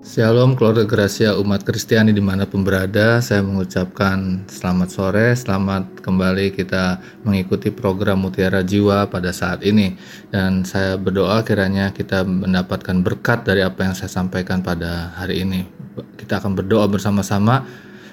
Shalom 0.00 0.56
keluarga 0.56 0.88
Gracia 0.88 1.36
umat 1.36 1.60
Kristiani 1.60 2.16
di 2.16 2.24
mana 2.24 2.48
pun 2.48 2.64
berada. 2.64 3.20
Saya 3.20 3.44
mengucapkan 3.44 4.48
selamat 4.48 4.88
sore. 4.88 5.36
Selamat 5.36 5.84
kembali 6.00 6.56
kita 6.56 6.96
mengikuti 7.20 7.68
program 7.68 8.24
Mutiara 8.24 8.64
Jiwa 8.64 9.12
pada 9.12 9.28
saat 9.28 9.60
ini. 9.60 10.00
Dan 10.32 10.64
saya 10.64 10.96
berdoa 10.96 11.44
kiranya 11.44 11.92
kita 11.92 12.24
mendapatkan 12.24 12.96
berkat 13.04 13.44
dari 13.44 13.60
apa 13.60 13.92
yang 13.92 13.92
saya 13.92 14.08
sampaikan 14.08 14.64
pada 14.64 15.12
hari 15.20 15.44
ini. 15.44 15.68
Kita 16.16 16.40
akan 16.40 16.56
berdoa 16.56 16.88
bersama-sama 16.88 17.68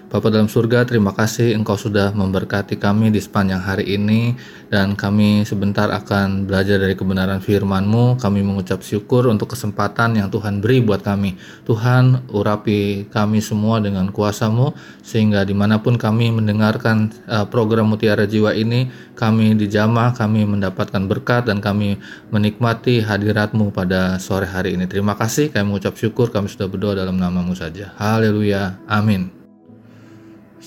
Bapak 0.08 0.32
dalam 0.32 0.48
surga, 0.48 0.88
terima 0.88 1.12
kasih 1.12 1.52
Engkau 1.52 1.76
sudah 1.76 2.16
memberkati 2.16 2.80
kami 2.80 3.12
di 3.12 3.20
sepanjang 3.20 3.60
hari 3.60 3.92
ini 4.00 4.40
dan 4.72 4.96
kami 4.96 5.44
sebentar 5.44 5.91
akan 5.91 6.48
belajar 6.48 6.80
dari 6.80 6.96
kebenaran 6.96 7.44
firman-Mu. 7.44 8.16
Kami 8.16 8.40
mengucap 8.40 8.88
syukur 8.88 9.28
untuk 9.28 9.52
kesempatan 9.52 10.16
yang 10.16 10.31
Tuhan 10.31 10.64
beri 10.64 10.80
buat 10.80 11.04
kami. 11.04 11.36
Tuhan, 11.67 12.23
urapi 12.31 13.12
kami 13.12 13.44
semua 13.44 13.84
dengan 13.84 14.08
kuasa-Mu 14.08 14.72
sehingga 15.04 15.44
di 15.44 15.52
mana 15.52 15.84
pun 15.84 16.00
kami 16.00 16.31
mendengarkan 16.31 17.12
uh, 17.28 17.44
program 17.44 17.92
Mutiara 17.92 18.23
Jiwa 18.23 18.55
ini, 18.55 18.88
kami 19.12 19.59
dijamah, 19.59 20.16
kami 20.16 20.48
mendapatkan 20.48 21.03
berkat 21.03 21.52
dan 21.52 21.59
kami 21.59 22.00
menikmati 22.31 23.03
hadirat-Mu 23.03 23.76
pada 23.76 24.16
sore 24.23 24.48
hari 24.48 24.80
ini. 24.80 24.88
Terima 24.88 25.20
kasih, 25.20 25.52
kami 25.52 25.76
mengucap 25.76 26.00
syukur, 26.00 26.31
kami 26.31 26.48
sudah 26.48 26.72
berdoa 26.72 26.95
dalam 26.95 27.20
nama-Mu 27.20 27.59
saja. 27.59 27.92
Haleluya. 28.00 28.80
Amin. 28.88 29.37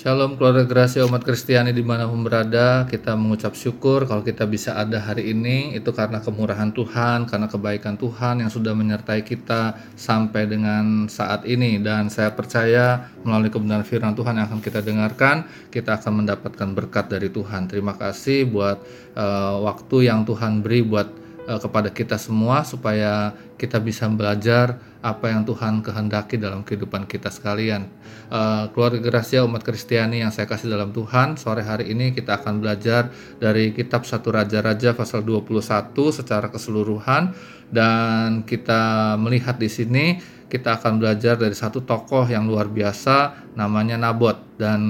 Shalom 0.00 0.40
keluarga 0.40 0.64
Gracia 0.64 1.04
umat 1.04 1.20
Kristiani 1.20 1.76
di 1.76 1.84
mana 1.84 2.08
pun 2.08 2.24
berada. 2.24 2.88
Kita 2.88 3.12
mengucap 3.20 3.52
syukur 3.52 4.08
kalau 4.08 4.24
kita 4.24 4.48
bisa 4.48 4.72
ada 4.72 4.96
hari 4.96 5.28
ini. 5.28 5.76
Itu 5.76 5.92
karena 5.92 6.24
kemurahan 6.24 6.72
Tuhan, 6.72 7.28
karena 7.28 7.44
kebaikan 7.52 8.00
Tuhan 8.00 8.40
yang 8.40 8.48
sudah 8.48 8.72
menyertai 8.72 9.20
kita 9.20 9.76
sampai 10.00 10.48
dengan 10.48 11.04
saat 11.04 11.44
ini. 11.44 11.84
Dan 11.84 12.08
saya 12.08 12.32
percaya 12.32 13.12
melalui 13.28 13.52
kebenaran 13.52 13.84
firman 13.84 14.16
Tuhan 14.16 14.40
yang 14.40 14.48
akan 14.48 14.64
kita 14.64 14.80
dengarkan 14.80 15.44
Kita 15.68 16.00
akan 16.00 16.24
mendapatkan 16.24 16.68
berkat 16.72 17.12
dari 17.12 17.28
Tuhan. 17.28 17.68
Terima 17.68 17.92
kasih 17.92 18.48
buat 18.48 18.80
uh, 19.20 19.60
waktu 19.68 20.08
yang 20.08 20.24
Tuhan 20.24 20.64
beri 20.64 20.80
buat 20.80 21.19
uh, 21.50 21.58
kepada 21.58 21.90
kita 21.90 22.14
semua 22.14 22.62
Supaya 22.62 23.34
kita 23.58 23.82
bisa 23.82 24.06
belajar 24.06 24.78
apa 25.00 25.32
yang 25.32 25.48
Tuhan 25.48 25.80
kehendaki 25.80 26.36
dalam 26.36 26.60
kehidupan 26.60 27.08
kita 27.08 27.32
sekalian. 27.32 27.88
Uh, 28.28 28.68
keluarga 28.72 29.00
Gracia 29.00 29.40
umat 29.44 29.64
Kristiani 29.64 30.20
yang 30.20 30.28
saya 30.28 30.44
kasih 30.44 30.68
dalam 30.68 30.92
Tuhan, 30.92 31.40
sore 31.40 31.64
hari 31.64 31.92
ini 31.92 32.12
kita 32.12 32.36
akan 32.40 32.60
belajar 32.60 33.08
dari 33.40 33.72
kitab 33.72 34.04
Satu 34.04 34.28
Raja-Raja 34.32 34.92
pasal 34.92 35.24
21 35.24 35.96
secara 36.12 36.52
keseluruhan 36.52 37.32
dan 37.72 38.44
kita 38.44 39.16
melihat 39.16 39.56
di 39.56 39.68
sini 39.72 40.06
kita 40.50 40.82
akan 40.82 40.98
belajar 40.98 41.38
dari 41.38 41.54
satu 41.54 41.86
tokoh 41.86 42.26
yang 42.26 42.50
luar 42.50 42.66
biasa 42.66 43.46
namanya 43.54 43.94
Nabot 43.94 44.34
dan 44.58 44.80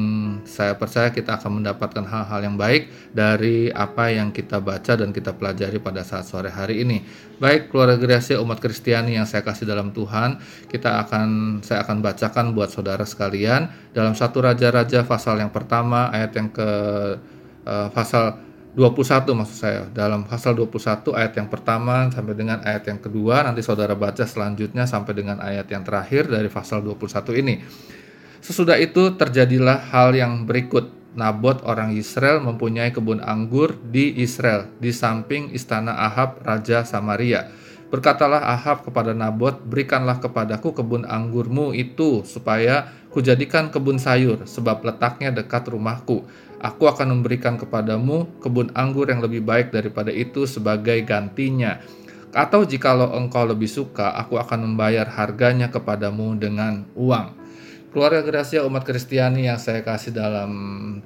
saya 0.48 0.74
percaya 0.74 1.12
kita 1.12 1.36
akan 1.36 1.60
mendapatkan 1.60 2.02
hal-hal 2.02 2.40
yang 2.42 2.56
baik 2.56 2.88
dari 3.12 3.68
apa 3.70 4.08
yang 4.10 4.32
kita 4.32 4.58
baca 4.58 4.96
dan 4.96 5.12
kita 5.12 5.36
pelajari 5.36 5.78
pada 5.78 6.00
saat 6.00 6.24
sore 6.24 6.48
hari 6.48 6.82
ini. 6.82 7.04
Baik 7.38 7.68
keluarga 7.68 8.00
Gracia 8.00 8.40
umat 8.40 8.58
Kristiani 8.58 9.14
yang 9.20 9.28
saya 9.28 9.44
kasih 9.44 9.68
dalam 9.68 9.92
Tuhan, 9.92 10.40
kita 10.66 11.06
akan 11.06 11.60
saya 11.62 11.84
akan 11.84 12.00
bacakan 12.02 12.56
buat 12.56 12.72
saudara 12.72 13.04
sekalian 13.04 13.92
dalam 13.92 14.16
satu 14.16 14.42
raja-raja 14.42 15.04
pasal 15.04 15.38
yang 15.38 15.52
pertama 15.52 16.08
ayat 16.10 16.34
yang 16.34 16.48
ke 16.50 16.70
uh, 17.68 17.88
21 18.70 19.34
maksud 19.34 19.56
saya. 19.58 19.82
Dalam 19.90 20.22
pasal 20.22 20.54
21 20.54 21.10
ayat 21.18 21.32
yang 21.34 21.50
pertama 21.50 22.06
sampai 22.14 22.34
dengan 22.38 22.62
ayat 22.62 22.86
yang 22.86 23.02
kedua 23.02 23.42
nanti 23.42 23.66
saudara 23.66 23.98
baca 23.98 24.22
selanjutnya 24.22 24.86
sampai 24.86 25.10
dengan 25.10 25.42
ayat 25.42 25.66
yang 25.66 25.82
terakhir 25.82 26.30
dari 26.30 26.46
pasal 26.46 26.78
21 26.86 27.42
ini. 27.42 27.54
Sesudah 28.38 28.78
itu 28.78 29.14
terjadilah 29.18 29.90
hal 29.90 30.14
yang 30.14 30.46
berikut. 30.46 31.02
Nabot 31.10 31.58
orang 31.66 31.90
Israel 31.98 32.38
mempunyai 32.38 32.94
kebun 32.94 33.18
anggur 33.18 33.74
di 33.74 34.14
Israel 34.22 34.70
di 34.78 34.94
samping 34.94 35.50
istana 35.50 36.06
Ahab 36.06 36.38
raja 36.46 36.86
Samaria. 36.86 37.50
Berkatalah 37.90 38.46
Ahab 38.54 38.86
kepada 38.86 39.10
Nabot, 39.10 39.58
berikanlah 39.66 40.22
kepadaku 40.22 40.70
kebun 40.70 41.02
anggurmu 41.02 41.74
itu, 41.74 42.22
supaya 42.22 42.94
kujadikan 43.10 43.74
kebun 43.74 43.98
sayur, 43.98 44.46
sebab 44.46 44.86
letaknya 44.86 45.34
dekat 45.34 45.66
rumahku. 45.66 46.22
Aku 46.60 46.84
akan 46.84 47.16
memberikan 47.16 47.56
kepadamu 47.56 48.28
kebun 48.44 48.68
anggur 48.76 49.08
yang 49.08 49.24
lebih 49.24 49.40
baik 49.40 49.72
daripada 49.72 50.12
itu 50.12 50.44
sebagai 50.44 51.00
gantinya. 51.08 51.80
Atau 52.36 52.68
jikalau 52.68 53.16
engkau 53.16 53.48
lebih 53.48 53.66
suka, 53.66 54.12
aku 54.12 54.36
akan 54.36 54.68
membayar 54.68 55.08
harganya 55.08 55.72
kepadamu 55.72 56.36
dengan 56.36 56.84
uang. 56.92 57.32
Keluarga 57.90 58.22
Gracia 58.22 58.62
umat 58.68 58.86
Kristiani 58.86 59.50
yang 59.50 59.58
saya 59.58 59.82
kasih 59.82 60.14
dalam 60.14 60.52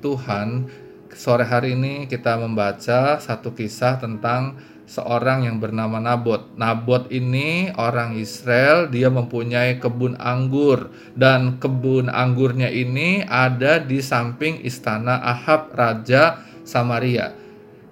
Tuhan, 0.04 0.68
sore 1.14 1.46
hari 1.46 1.78
ini 1.78 2.10
kita 2.10 2.36
membaca 2.36 3.22
satu 3.22 3.54
kisah 3.54 4.02
tentang 4.02 4.58
seorang 4.84 5.48
yang 5.48 5.60
bernama 5.60 6.00
Nabot. 6.00 6.52
Nabot 6.56 7.08
ini 7.08 7.72
orang 7.76 8.16
Israel, 8.16 8.88
dia 8.88 9.08
mempunyai 9.08 9.80
kebun 9.80 10.16
anggur 10.20 10.92
dan 11.16 11.56
kebun 11.60 12.12
anggurnya 12.12 12.68
ini 12.68 13.24
ada 13.24 13.80
di 13.80 14.00
samping 14.04 14.60
istana 14.64 15.20
Ahab 15.20 15.72
raja 15.72 16.44
Samaria. 16.64 17.32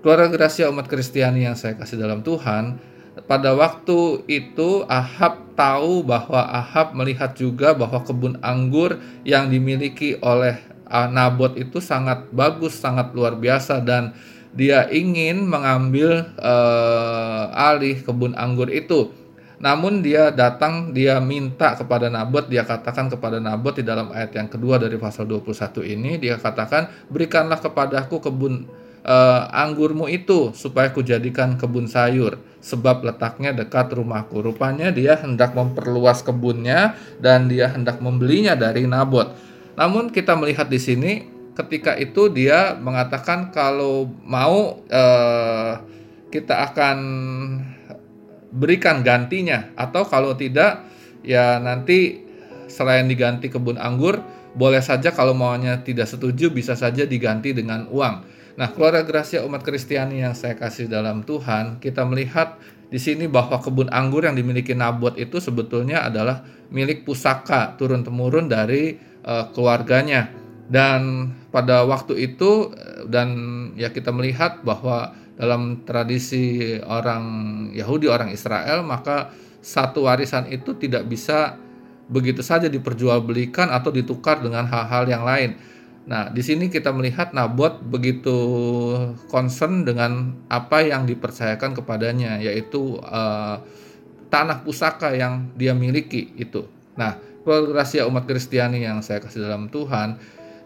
Keluarga 0.03 0.34
Gracia 0.34 0.66
umat 0.66 0.91
Kristiani 0.91 1.47
yang 1.47 1.54
saya 1.54 1.78
kasih 1.78 1.94
dalam 1.94 2.26
Tuhan, 2.26 2.80
pada 3.28 3.54
waktu 3.54 4.24
itu 4.26 4.82
Ahab 4.88 5.53
tahu 5.54 6.03
bahwa 6.03 6.42
Ahab 6.48 6.97
melihat 6.97 7.36
juga 7.36 7.76
bahwa 7.76 8.03
kebun 8.03 8.41
anggur 8.42 8.98
yang 9.22 9.53
dimiliki 9.53 10.19
oleh 10.19 10.59
Nabot 10.92 11.56
itu 11.56 11.80
sangat 11.80 12.28
bagus, 12.34 12.76
sangat 12.76 13.16
luar 13.16 13.38
biasa 13.38 13.80
dan 13.80 14.12
dia 14.53 14.85
ingin 14.93 15.49
mengambil 15.49 16.29
uh, 16.37 17.49
alih 17.53 18.05
kebun 18.05 18.37
anggur 18.37 18.69
itu. 18.69 19.13
Namun 19.63 20.03
dia 20.03 20.35
datang, 20.35 20.91
dia 20.91 21.23
minta 21.23 21.79
kepada 21.79 22.11
Nabot, 22.11 22.43
dia 22.51 22.67
katakan 22.67 23.07
kepada 23.07 23.39
Nabot 23.39 23.71
di 23.71 23.87
dalam 23.87 24.11
ayat 24.11 24.35
yang 24.35 24.51
kedua 24.51 24.75
dari 24.75 24.99
pasal 24.99 25.25
21 25.31 25.87
ini, 25.87 26.19
dia 26.19 26.35
katakan, 26.35 26.91
berikanlah 27.07 27.63
kepadaku 27.63 28.19
kebun 28.19 28.67
uh, 29.07 29.47
anggurmu 29.55 30.11
itu, 30.11 30.51
supaya 30.51 30.91
kujadikan 30.91 31.55
kebun 31.55 31.87
sayur, 31.87 32.43
sebab 32.59 33.07
letaknya 33.07 33.55
dekat 33.55 33.95
rumahku. 33.95 34.43
Rupanya 34.43 34.91
dia 34.91 35.15
hendak 35.23 35.55
memperluas 35.55 36.27
kebunnya, 36.27 36.99
dan 37.23 37.47
dia 37.47 37.71
hendak 37.71 38.03
membelinya 38.03 38.59
dari 38.59 38.83
Nabot. 38.91 39.31
Namun 39.79 40.11
kita 40.11 40.34
melihat 40.34 40.67
di 40.67 40.83
sini, 40.83 41.31
ketika 41.53 41.97
itu 42.01 42.33
dia 42.33 42.77
mengatakan 42.81 43.53
kalau 43.53 44.09
mau 44.25 44.81
eh, 44.89 45.73
kita 46.33 46.73
akan 46.73 46.99
berikan 48.53 49.01
gantinya 49.05 49.73
atau 49.77 50.05
kalau 50.05 50.37
tidak 50.37 50.85
ya 51.25 51.61
nanti 51.61 52.21
selain 52.69 53.09
diganti 53.09 53.53
kebun 53.53 53.77
anggur 53.77 54.21
boleh 54.53 54.85
saja 54.85 55.13
kalau 55.13 55.33
maunya 55.33 55.81
tidak 55.81 56.09
setuju 56.09 56.53
bisa 56.53 56.77
saja 56.77 57.09
diganti 57.09 57.57
dengan 57.57 57.89
uang. 57.89 58.29
Nah, 58.53 58.69
keluarga 58.69 59.01
Gracia 59.01 59.41
umat 59.49 59.65
Kristiani 59.65 60.21
yang 60.21 60.37
saya 60.37 60.53
kasih 60.53 60.84
dalam 60.84 61.25
Tuhan, 61.25 61.81
kita 61.81 62.05
melihat 62.05 62.61
di 62.93 63.01
sini 63.01 63.25
bahwa 63.25 63.57
kebun 63.57 63.89
anggur 63.89 64.29
yang 64.29 64.37
dimiliki 64.37 64.77
Nabot 64.77 65.17
itu 65.17 65.41
sebetulnya 65.41 66.05
adalah 66.05 66.45
milik 66.69 67.09
pusaka 67.09 67.73
turun 67.81 68.05
temurun 68.05 68.53
dari 68.53 69.01
uh, 69.25 69.49
keluarganya 69.57 70.29
dan 70.69 71.33
pada 71.53 71.85
waktu 71.85 72.33
itu 72.33 72.73
dan 73.07 73.29
ya 73.77 73.93
kita 73.93 74.09
melihat 74.09 74.65
bahwa 74.65 75.13
dalam 75.37 75.85
tradisi 75.85 76.77
orang 76.81 77.25
Yahudi 77.77 78.09
orang 78.09 78.33
Israel 78.33 78.81
maka 78.83 79.31
satu 79.63 80.10
warisan 80.10 80.51
itu 80.51 80.75
tidak 80.75 81.07
bisa 81.07 81.60
begitu 82.10 82.43
saja 82.43 82.66
diperjualbelikan 82.66 83.71
atau 83.71 83.95
ditukar 83.95 84.43
dengan 84.43 84.66
hal-hal 84.66 85.04
yang 85.07 85.25
lain. 85.25 85.54
Nah, 86.03 86.34
di 86.34 86.43
sini 86.43 86.66
kita 86.66 86.91
melihat 86.91 87.31
Nabot 87.31 87.78
begitu 87.78 88.34
concern 89.31 89.87
dengan 89.87 90.34
apa 90.51 90.83
yang 90.83 91.07
dipercayakan 91.07 91.78
kepadanya, 91.78 92.43
yaitu 92.43 92.98
uh, 93.07 93.63
tanah 94.27 94.66
pusaka 94.66 95.15
yang 95.15 95.55
dia 95.55 95.78
miliki 95.78 96.34
itu. 96.34 96.66
Nah, 96.98 97.22
rahasia 97.47 98.03
umat 98.10 98.27
Kristiani 98.27 98.83
yang 98.83 98.98
saya 98.98 99.22
kasih 99.22 99.47
dalam 99.47 99.71
Tuhan, 99.71 100.19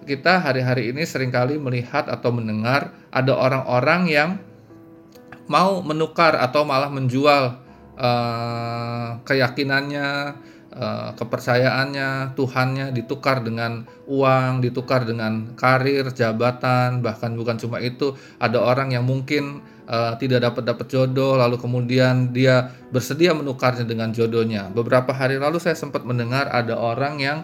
kita 0.06 0.38
hari-hari 0.38 0.94
ini 0.94 1.02
sering 1.02 1.34
kali 1.34 1.58
melihat 1.58 2.06
atau 2.06 2.30
mendengar 2.30 2.94
ada 3.10 3.34
orang-orang 3.34 4.02
yang 4.06 4.30
mau 5.50 5.82
menukar 5.82 6.38
atau 6.38 6.62
malah 6.62 6.90
menjual 6.90 7.58
uh, 7.98 9.18
keyakinannya, 9.26 10.34
uh, 10.74 11.10
kepercayaannya, 11.18 12.38
Tuhannya 12.38 12.94
ditukar 12.94 13.42
dengan 13.42 13.86
uang, 14.06 14.62
ditukar 14.62 15.06
dengan 15.06 15.54
karir, 15.58 16.10
jabatan, 16.10 17.02
bahkan 17.02 17.34
bukan 17.34 17.58
cuma 17.58 17.78
itu, 17.82 18.14
ada 18.42 18.58
orang 18.62 18.94
yang 18.94 19.06
mungkin 19.06 19.62
uh, 19.86 20.18
tidak 20.18 20.50
dapat 20.50 20.62
dapat 20.66 20.86
jodoh, 20.90 21.38
lalu 21.38 21.56
kemudian 21.62 22.34
dia 22.34 22.70
bersedia 22.90 23.30
menukarnya 23.34 23.86
dengan 23.86 24.10
jodohnya. 24.10 24.66
Beberapa 24.70 25.14
hari 25.14 25.38
lalu 25.38 25.62
saya 25.62 25.78
sempat 25.78 26.02
mendengar 26.02 26.50
ada 26.50 26.74
orang 26.74 27.22
yang 27.22 27.38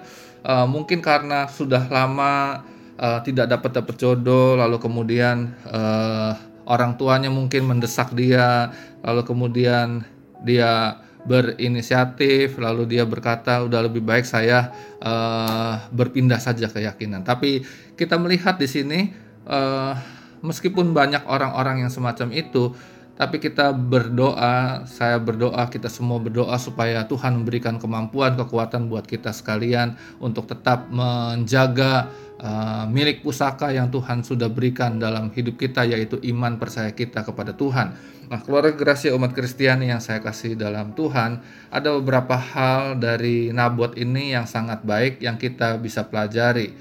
uh, 0.46 0.66
mungkin 0.66 1.02
karena 1.02 1.50
sudah 1.50 1.86
lama 1.90 2.62
uh, 2.98 3.18
tidak 3.22 3.50
dapat 3.50 3.82
dapat 3.82 3.94
jodoh, 3.98 4.58
lalu 4.58 4.78
kemudian 4.78 5.54
uh, 5.66 6.34
orang 6.66 6.94
tuanya 6.94 7.30
mungkin 7.30 7.66
mendesak 7.66 8.14
dia, 8.14 8.70
lalu 9.02 9.22
kemudian 9.26 10.06
dia 10.42 11.02
berinisiatif 11.22 12.58
lalu 12.58 12.98
dia 12.98 13.06
berkata 13.06 13.62
udah 13.62 13.86
lebih 13.86 14.02
baik 14.02 14.26
saya 14.26 14.74
uh, 14.98 15.78
berpindah 15.94 16.42
saja 16.42 16.66
keyakinan. 16.66 17.22
Tapi 17.22 17.62
kita 17.94 18.18
melihat 18.18 18.58
di 18.58 18.66
sini 18.66 19.00
uh, 19.46 19.94
meskipun 20.42 20.90
banyak 20.90 21.22
orang-orang 21.30 21.86
yang 21.86 21.90
semacam 21.94 22.34
itu 22.34 22.74
tapi 23.22 23.38
kita 23.38 23.70
berdoa 23.70 24.82
saya 24.90 25.14
berdoa 25.22 25.70
kita 25.70 25.86
semua 25.86 26.18
berdoa 26.18 26.58
supaya 26.58 27.06
Tuhan 27.06 27.38
memberikan 27.38 27.78
kemampuan 27.78 28.34
kekuatan 28.34 28.90
buat 28.90 29.06
kita 29.06 29.30
sekalian 29.30 29.94
untuk 30.18 30.50
tetap 30.50 30.90
menjaga 30.90 32.10
uh, 32.42 32.84
milik 32.90 33.22
pusaka 33.22 33.70
yang 33.70 33.94
Tuhan 33.94 34.26
sudah 34.26 34.50
berikan 34.50 34.98
dalam 34.98 35.30
hidup 35.30 35.54
kita 35.54 35.86
yaitu 35.86 36.18
iman 36.34 36.58
percaya 36.58 36.90
kita 36.90 37.22
kepada 37.22 37.54
Tuhan. 37.54 37.94
Nah, 38.26 38.42
keluarga 38.42 38.74
Gracia 38.74 39.14
umat 39.14 39.30
Kristiani 39.38 39.94
yang 39.94 40.02
saya 40.02 40.18
kasih 40.18 40.58
dalam 40.58 40.90
Tuhan, 40.98 41.38
ada 41.70 41.94
beberapa 41.94 42.34
hal 42.34 42.98
dari 42.98 43.54
Nabot 43.54 43.94
ini 43.94 44.34
yang 44.34 44.50
sangat 44.50 44.82
baik 44.82 45.22
yang 45.22 45.38
kita 45.38 45.78
bisa 45.78 46.10
pelajari. 46.10 46.74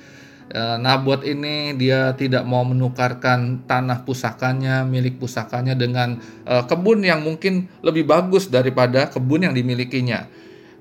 Uh, 0.51 0.75
Nabot 0.75 1.23
ini 1.23 1.71
dia 1.79 2.11
tidak 2.19 2.43
mau 2.43 2.67
menukarkan 2.67 3.63
tanah 3.63 4.03
pusakanya, 4.03 4.83
milik 4.83 5.15
pusakanya 5.15 5.79
dengan 5.79 6.19
uh, 6.43 6.67
kebun 6.67 7.07
yang 7.07 7.23
mungkin 7.23 7.71
lebih 7.79 8.03
bagus 8.03 8.51
daripada 8.51 9.07
kebun 9.07 9.47
yang 9.47 9.55
dimilikinya. 9.55 10.27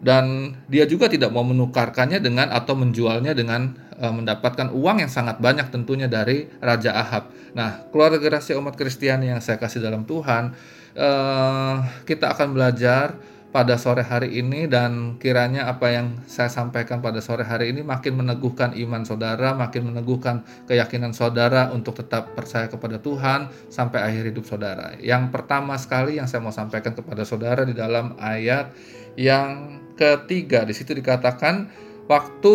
Dan 0.00 0.56
dia 0.66 0.90
juga 0.90 1.06
tidak 1.06 1.30
mau 1.30 1.46
menukarkannya 1.46 2.18
dengan 2.18 2.50
atau 2.50 2.74
menjualnya 2.74 3.30
dengan 3.30 3.78
uh, 4.00 4.10
mendapatkan 4.10 4.74
uang 4.74 5.06
yang 5.06 5.12
sangat 5.12 5.38
banyak 5.38 5.70
tentunya 5.70 6.10
dari 6.10 6.50
Raja 6.58 6.90
Ahab. 6.90 7.30
Nah, 7.54 7.86
keluarga 7.94 8.18
rahasia 8.18 8.58
umat 8.58 8.74
Kristiani 8.74 9.30
yang 9.30 9.38
saya 9.38 9.60
kasih 9.60 9.78
dalam 9.78 10.02
Tuhan, 10.02 10.50
uh, 10.98 11.76
kita 12.08 12.32
akan 12.34 12.58
belajar 12.58 13.14
pada 13.50 13.74
sore 13.74 14.06
hari 14.06 14.38
ini 14.38 14.70
dan 14.70 15.18
kiranya 15.18 15.66
apa 15.66 15.90
yang 15.90 16.22
saya 16.30 16.46
sampaikan 16.46 17.02
pada 17.02 17.18
sore 17.18 17.42
hari 17.42 17.74
ini 17.74 17.82
makin 17.82 18.22
meneguhkan 18.22 18.78
iman 18.78 19.02
saudara, 19.02 19.58
makin 19.58 19.90
meneguhkan 19.90 20.46
keyakinan 20.70 21.10
saudara 21.10 21.74
untuk 21.74 21.98
tetap 21.98 22.30
percaya 22.38 22.70
kepada 22.70 23.02
Tuhan 23.02 23.50
sampai 23.66 24.06
akhir 24.06 24.30
hidup 24.30 24.46
saudara. 24.46 24.94
Yang 25.02 25.34
pertama 25.34 25.74
sekali 25.82 26.22
yang 26.22 26.30
saya 26.30 26.46
mau 26.46 26.54
sampaikan 26.54 26.94
kepada 26.94 27.26
saudara 27.26 27.66
di 27.66 27.74
dalam 27.74 28.14
ayat 28.22 28.70
yang 29.18 29.82
ketiga 29.98 30.62
di 30.62 30.70
situ 30.70 30.94
dikatakan 30.94 31.66
waktu 32.06 32.52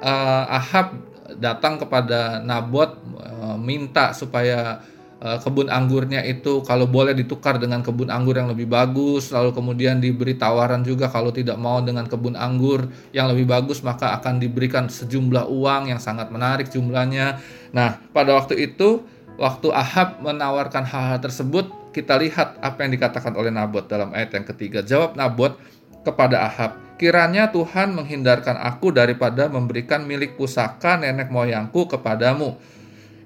uh, 0.00 0.44
Ahab 0.48 0.96
datang 1.36 1.76
kepada 1.76 2.40
Nabot 2.40 2.96
uh, 3.20 3.60
minta 3.60 4.16
supaya 4.16 4.80
kebun 5.18 5.66
anggurnya 5.66 6.22
itu 6.22 6.62
kalau 6.62 6.86
boleh 6.86 7.10
ditukar 7.10 7.58
dengan 7.58 7.82
kebun 7.82 8.06
anggur 8.06 8.38
yang 8.38 8.46
lebih 8.46 8.70
bagus 8.70 9.34
lalu 9.34 9.50
kemudian 9.50 9.98
diberi 9.98 10.38
tawaran 10.38 10.86
juga 10.86 11.10
kalau 11.10 11.34
tidak 11.34 11.58
mau 11.58 11.82
dengan 11.82 12.06
kebun 12.06 12.38
anggur 12.38 12.86
yang 13.10 13.26
lebih 13.26 13.50
bagus 13.50 13.82
maka 13.82 14.14
akan 14.14 14.38
diberikan 14.38 14.86
sejumlah 14.86 15.50
uang 15.50 15.90
yang 15.90 15.98
sangat 15.98 16.30
menarik 16.30 16.70
jumlahnya 16.70 17.42
nah 17.74 17.98
pada 18.14 18.38
waktu 18.38 18.62
itu 18.62 19.02
waktu 19.42 19.74
Ahab 19.74 20.22
menawarkan 20.22 20.86
hal-hal 20.86 21.18
tersebut 21.18 21.66
kita 21.90 22.14
lihat 22.14 22.54
apa 22.62 22.86
yang 22.86 22.94
dikatakan 22.94 23.34
oleh 23.34 23.50
Nabot 23.50 23.90
dalam 23.90 24.14
ayat 24.14 24.38
yang 24.38 24.46
ketiga 24.46 24.86
jawab 24.86 25.18
Nabot 25.18 25.58
kepada 26.06 26.46
Ahab 26.46 26.88
Kiranya 26.98 27.54
Tuhan 27.54 27.94
menghindarkan 27.94 28.58
aku 28.58 28.90
daripada 28.90 29.46
memberikan 29.46 30.02
milik 30.02 30.34
pusaka 30.34 30.98
nenek 30.98 31.30
moyangku 31.30 31.86
kepadamu. 31.86 32.58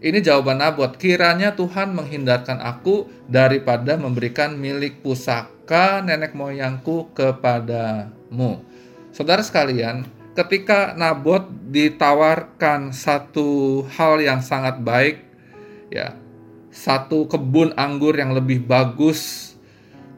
Ini 0.03 0.19
jawaban 0.19 0.59
Nabot. 0.59 0.99
Kiranya 0.99 1.55
Tuhan 1.55 1.95
menghindarkan 1.95 2.59
aku 2.59 3.07
daripada 3.31 3.95
memberikan 3.95 4.59
milik 4.59 4.99
pusaka 4.99 6.03
nenek 6.03 6.35
moyangku 6.35 7.15
kepadamu. 7.15 8.59
Saudara 9.15 9.47
sekalian, 9.47 10.03
ketika 10.35 10.99
Nabot 10.99 11.47
ditawarkan 11.71 12.91
satu 12.91 13.87
hal 13.95 14.19
yang 14.19 14.43
sangat 14.43 14.83
baik, 14.83 15.23
ya, 15.95 16.19
satu 16.75 17.31
kebun 17.31 17.71
anggur 17.79 18.19
yang 18.19 18.35
lebih 18.35 18.67
bagus, 18.67 19.55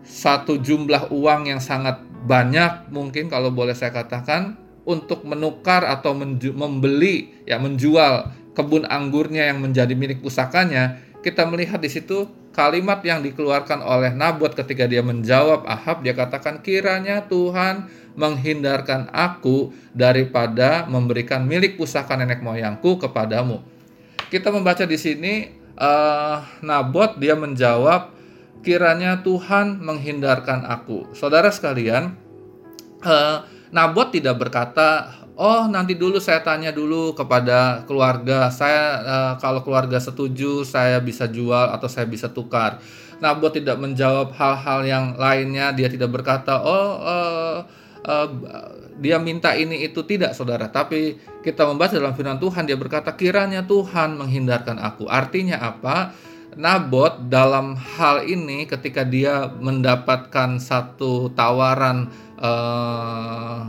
satu 0.00 0.56
jumlah 0.64 1.12
uang 1.12 1.52
yang 1.52 1.60
sangat 1.60 2.00
banyak 2.24 2.88
mungkin 2.88 3.28
kalau 3.28 3.52
boleh 3.52 3.76
saya 3.76 3.92
katakan 3.92 4.56
untuk 4.88 5.28
menukar 5.28 5.84
atau 5.84 6.16
membeli 6.16 7.44
ya 7.44 7.60
menjual 7.60 8.43
kebun 8.54 8.86
anggurnya 8.86 9.50
yang 9.50 9.60
menjadi 9.60 9.92
milik 9.92 10.22
pusakanya 10.24 11.02
kita 11.20 11.44
melihat 11.44 11.82
di 11.82 11.90
situ 11.90 12.30
kalimat 12.54 13.02
yang 13.02 13.20
dikeluarkan 13.20 13.82
oleh 13.82 14.14
Nabot 14.14 14.54
ketika 14.54 14.86
dia 14.86 15.02
menjawab 15.02 15.66
Ahab 15.66 16.06
dia 16.06 16.14
katakan 16.14 16.62
kiranya 16.62 17.26
Tuhan 17.26 17.90
menghindarkan 18.14 19.10
aku 19.10 19.74
daripada 19.90 20.86
memberikan 20.86 21.42
milik 21.42 21.74
pusaka 21.74 22.14
nenek 22.14 22.40
moyangku 22.40 22.96
kepadamu 23.02 23.60
kita 24.30 24.54
membaca 24.54 24.86
di 24.86 24.98
sini 24.98 25.34
uh, 25.78 26.42
Nabot 26.62 27.18
dia 27.18 27.34
menjawab 27.34 28.14
kiranya 28.64 29.20
Tuhan 29.20 29.84
menghindarkan 29.84 30.64
aku. 30.64 31.12
Saudara 31.12 31.52
sekalian, 31.52 32.16
uh, 33.04 33.44
Nabot 33.74 34.06
tidak 34.14 34.38
berkata, 34.38 35.10
"Oh, 35.34 35.66
nanti 35.66 35.98
dulu 35.98 36.22
saya 36.22 36.46
tanya 36.46 36.70
dulu 36.70 37.10
kepada 37.10 37.82
keluarga. 37.90 38.46
Saya 38.54 39.02
uh, 39.02 39.32
kalau 39.42 39.66
keluarga 39.66 39.98
setuju, 39.98 40.62
saya 40.62 41.02
bisa 41.02 41.26
jual 41.26 41.74
atau 41.74 41.90
saya 41.90 42.06
bisa 42.06 42.30
tukar." 42.30 42.78
Nabot 43.18 43.50
tidak 43.50 43.82
menjawab 43.82 44.30
hal-hal 44.38 44.80
yang 44.86 45.06
lainnya. 45.18 45.74
Dia 45.74 45.90
tidak 45.90 46.14
berkata, 46.14 46.62
"Oh, 46.62 47.02
uh, 47.02 47.56
uh, 48.06 48.28
dia 49.02 49.18
minta 49.18 49.58
ini 49.58 49.82
itu 49.82 50.06
tidak, 50.06 50.38
saudara." 50.38 50.70
Tapi 50.70 51.18
kita 51.42 51.66
membaca 51.66 51.98
dalam 51.98 52.14
firman 52.14 52.38
Tuhan, 52.38 52.70
dia 52.70 52.78
berkata, 52.78 53.10
"Kiranya 53.18 53.66
Tuhan 53.66 54.14
menghindarkan 54.14 54.78
aku." 54.78 55.10
Artinya 55.10 55.58
apa? 55.58 56.14
Nabot 56.54 57.26
dalam 57.26 57.74
hal 57.74 58.30
ini 58.30 58.70
ketika 58.70 59.02
dia 59.02 59.50
mendapatkan 59.58 60.62
satu 60.62 61.34
tawaran 61.34 62.06
eh, 62.38 63.60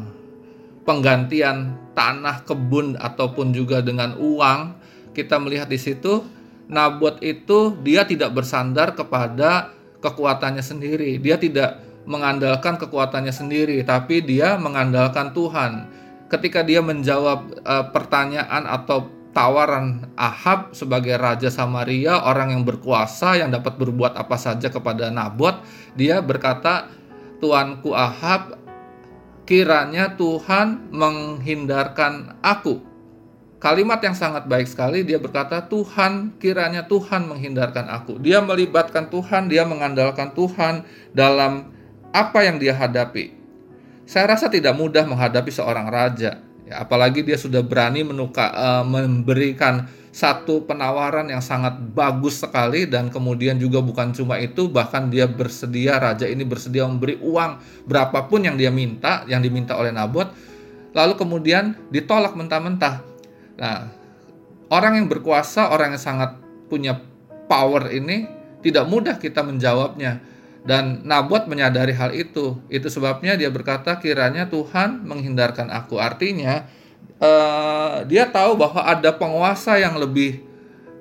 penggantian 0.85 1.77
tanah 1.97 2.45
kebun 2.45 2.95
ataupun 2.99 3.55
juga 3.55 3.81
dengan 3.81 4.15
uang, 4.19 4.59
kita 5.15 5.39
melihat 5.41 5.71
di 5.71 5.79
situ 5.79 6.21
Nabot 6.65 7.21
itu 7.21 7.77
dia 7.85 8.09
tidak 8.09 8.33
bersandar 8.33 8.97
kepada 8.97 9.69
kekuatannya 10.01 10.65
sendiri. 10.65 11.21
Dia 11.21 11.37
tidak 11.37 11.77
mengandalkan 12.09 12.77
kekuatannya 12.81 13.33
sendiri, 13.33 13.81
tapi 13.85 14.21
dia 14.25 14.57
mengandalkan 14.57 15.33
Tuhan. 15.33 15.89
Ketika 16.25 16.65
dia 16.65 16.81
menjawab 16.81 17.61
uh, 17.61 17.85
pertanyaan 17.93 18.65
atau 18.65 19.13
tawaran 19.35 20.09
Ahab 20.17 20.73
sebagai 20.73 21.17
raja 21.21 21.53
Samaria, 21.53 22.23
orang 22.25 22.55
yang 22.57 22.63
berkuasa 22.65 23.37
yang 23.37 23.53
dapat 23.53 23.77
berbuat 23.77 24.17
apa 24.17 24.37
saja 24.39 24.73
kepada 24.73 25.13
Nabot, 25.13 25.61
dia 25.93 26.17
berkata, 26.23 26.89
"Tuanku 27.41 27.91
Ahab, 27.91 28.55
kiranya 29.49 30.13
Tuhan 30.13 30.93
menghindarkan 30.93 32.39
aku." 32.39 32.85
Kalimat 33.57 33.97
yang 34.05 34.13
sangat 34.13 34.45
baik 34.45 34.69
sekali 34.69 35.01
dia 35.01 35.17
berkata, 35.17 35.65
"Tuhan, 35.65 36.37
kiranya 36.37 36.85
Tuhan 36.85 37.25
menghindarkan 37.25 37.89
aku." 37.89 38.21
Dia 38.21 38.37
melibatkan 38.45 39.09
Tuhan, 39.09 39.49
dia 39.49 39.65
mengandalkan 39.65 40.37
Tuhan 40.37 40.85
dalam 41.17 41.73
apa 42.13 42.45
yang 42.45 42.61
dia 42.61 42.77
hadapi. 42.77 43.33
Saya 44.05 44.37
rasa 44.37 44.53
tidak 44.53 44.77
mudah 44.77 45.09
menghadapi 45.09 45.49
seorang 45.49 45.89
raja 45.89 46.44
Ya, 46.65 46.81
apalagi 46.81 47.21
dia 47.21 47.37
sudah 47.37 47.61
berani 47.61 48.01
menuka, 48.01 48.49
uh, 48.49 48.81
memberikan 48.81 49.85
satu 50.15 50.63
penawaran 50.63 51.27
yang 51.27 51.43
sangat 51.43 51.75
bagus 51.91 52.39
sekali 52.39 52.87
dan 52.87 53.11
kemudian 53.11 53.59
juga 53.59 53.83
bukan 53.83 54.15
cuma 54.15 54.39
itu 54.39 54.71
bahkan 54.71 55.11
dia 55.11 55.27
bersedia 55.27 55.99
raja 55.99 56.23
ini 56.23 56.47
bersedia 56.47 56.87
memberi 56.87 57.19
uang 57.19 57.59
berapapun 57.83 58.47
yang 58.47 58.55
dia 58.55 58.71
minta 58.71 59.27
yang 59.27 59.43
diminta 59.43 59.75
oleh 59.75 59.91
Nabot 59.91 60.31
lalu 60.95 61.13
kemudian 61.19 61.75
ditolak 61.91 62.31
mentah-mentah. 62.33 63.03
Nah, 63.59 63.91
orang 64.71 65.03
yang 65.03 65.07
berkuasa, 65.11 65.75
orang 65.75 65.99
yang 65.99 66.01
sangat 66.01 66.39
punya 66.71 66.95
power 67.51 67.91
ini 67.91 68.25
tidak 68.63 68.87
mudah 68.87 69.19
kita 69.19 69.43
menjawabnya. 69.43 70.23
Dan 70.65 71.05
Nabot 71.05 71.45
menyadari 71.45 71.93
hal 71.93 72.11
itu. 72.17 72.57
Itu 72.73 72.89
sebabnya 72.89 73.37
dia 73.37 73.53
berkata 73.53 74.01
kiranya 74.01 74.49
Tuhan 74.49 75.05
menghindarkan 75.05 75.69
aku. 75.69 76.01
Artinya 76.01 76.65
uh, 77.21 78.01
dia 78.09 78.25
tahu 78.33 78.57
bahwa 78.57 78.81
ada 78.81 79.13
penguasa 79.13 79.77
yang 79.77 79.93
lebih 80.01 80.41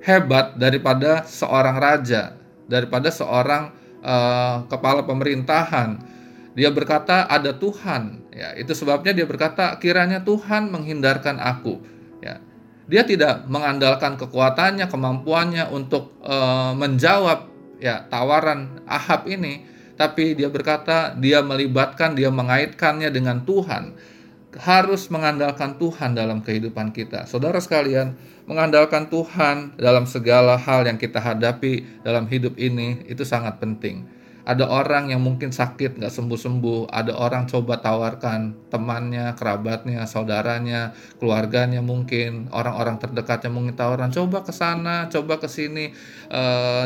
hebat 0.04 0.60
daripada 0.60 1.24
seorang 1.24 1.80
raja, 1.80 2.36
daripada 2.68 3.08
seorang 3.08 3.72
uh, 4.04 4.68
kepala 4.68 5.00
pemerintahan. 5.08 5.96
Dia 6.52 6.68
berkata 6.68 7.24
ada 7.24 7.56
Tuhan. 7.56 8.20
Ya, 8.30 8.52
itu 8.60 8.76
sebabnya 8.76 9.16
dia 9.16 9.24
berkata 9.24 9.74
kiranya 9.80 10.20
Tuhan 10.20 10.68
menghindarkan 10.68 11.40
aku. 11.40 11.80
Ya. 12.20 12.38
Dia 12.84 13.08
tidak 13.08 13.48
mengandalkan 13.48 14.20
kekuatannya, 14.20 14.92
kemampuannya 14.92 15.72
untuk 15.72 16.20
uh, 16.20 16.76
menjawab 16.76 17.53
ya 17.78 18.06
tawaran 18.06 18.82
Ahab 18.84 19.26
ini, 19.30 19.64
tapi 19.94 20.34
dia 20.34 20.50
berkata 20.50 21.14
dia 21.14 21.40
melibatkan, 21.40 22.14
dia 22.18 22.30
mengaitkannya 22.30 23.10
dengan 23.10 23.42
Tuhan. 23.42 23.94
Harus 24.54 25.10
mengandalkan 25.10 25.82
Tuhan 25.82 26.14
dalam 26.14 26.38
kehidupan 26.38 26.94
kita. 26.94 27.26
Saudara 27.26 27.58
sekalian, 27.58 28.14
mengandalkan 28.46 29.10
Tuhan 29.10 29.74
dalam 29.74 30.06
segala 30.06 30.54
hal 30.54 30.86
yang 30.86 30.94
kita 30.94 31.18
hadapi 31.18 32.06
dalam 32.06 32.30
hidup 32.30 32.54
ini 32.54 33.02
itu 33.10 33.26
sangat 33.26 33.58
penting 33.58 34.06
ada 34.44 34.68
orang 34.68 35.08
yang 35.08 35.24
mungkin 35.24 35.56
sakit 35.56 35.96
nggak 35.96 36.12
sembuh-sembuh, 36.12 36.92
ada 36.92 37.16
orang 37.16 37.48
coba 37.48 37.80
tawarkan 37.80 38.68
temannya, 38.68 39.32
kerabatnya, 39.40 40.04
saudaranya, 40.04 40.92
keluarganya 41.16 41.80
mungkin, 41.80 42.52
orang-orang 42.52 43.00
terdekatnya 43.00 43.48
mungkin 43.48 43.72
tawaran 43.72 44.12
coba 44.12 44.44
ke 44.44 44.52
sana, 44.52 45.08
coba 45.08 45.40
ke 45.40 45.48
sini, 45.48 45.96
e, 46.28 46.42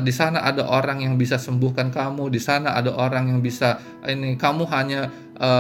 di 0.07 0.13
sana 0.15 0.47
ada 0.47 0.71
orang 0.71 1.03
yang 1.03 1.19
bisa 1.19 1.35
sembuhkan 1.35 1.91
kamu, 1.91 2.31
di 2.31 2.39
sana 2.39 2.79
ada 2.79 2.95
orang 2.95 3.35
yang 3.35 3.43
bisa 3.43 3.83
ini 4.07 4.39
kamu 4.39 4.63
hanya 4.71 5.11
e, 5.35 5.51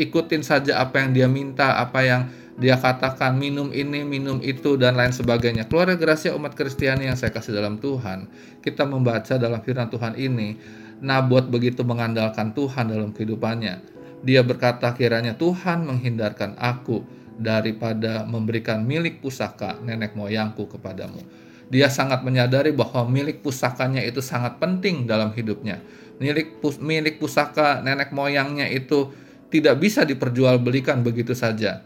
ikutin 0.00 0.40
saja 0.40 0.80
apa 0.80 1.04
yang 1.04 1.12
dia 1.12 1.28
minta, 1.28 1.76
apa 1.76 2.00
yang 2.00 2.22
dia 2.60 2.76
katakan 2.76 3.36
minum 3.36 3.72
ini, 3.72 4.04
minum 4.04 4.40
itu 4.44 4.76
dan 4.76 4.96
lain 4.96 5.12
sebagainya. 5.12 5.64
Keluarga 5.68 5.96
Gracia 5.96 6.36
umat 6.36 6.52
Kristiani 6.52 7.08
yang 7.08 7.16
saya 7.16 7.32
kasih 7.32 7.56
dalam 7.56 7.76
Tuhan, 7.76 8.28
kita 8.64 8.84
membaca 8.88 9.36
dalam 9.40 9.60
firman 9.64 9.88
Tuhan 9.88 10.16
ini 10.16 10.80
Nabot 11.00 11.48
begitu 11.48 11.80
mengandalkan 11.80 12.52
Tuhan 12.52 12.92
dalam 12.92 13.16
kehidupannya. 13.16 13.80
Dia 14.20 14.44
berkata 14.44 14.92
kiranya 14.92 15.32
Tuhan 15.32 15.88
menghindarkan 15.88 16.60
aku 16.60 17.00
daripada 17.40 18.28
memberikan 18.28 18.84
milik 18.84 19.24
pusaka 19.24 19.80
nenek 19.80 20.12
moyangku 20.12 20.68
kepadamu. 20.68 21.24
Dia 21.72 21.88
sangat 21.88 22.20
menyadari 22.20 22.76
bahwa 22.76 23.08
milik 23.08 23.40
pusakanya 23.40 24.04
itu 24.04 24.20
sangat 24.20 24.60
penting 24.60 25.08
dalam 25.08 25.32
hidupnya. 25.32 25.80
Milik 26.20 26.60
pus 26.60 26.76
milik 26.76 27.16
pusaka 27.16 27.80
nenek 27.80 28.12
moyangnya 28.12 28.68
itu 28.68 29.08
tidak 29.48 29.80
bisa 29.80 30.04
diperjualbelikan 30.04 31.00
begitu 31.00 31.32
saja. 31.32 31.80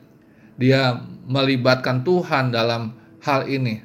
Dia 0.58 0.98
melibatkan 1.30 2.02
Tuhan 2.02 2.50
dalam 2.50 2.98
hal 3.22 3.46
ini. 3.46 3.78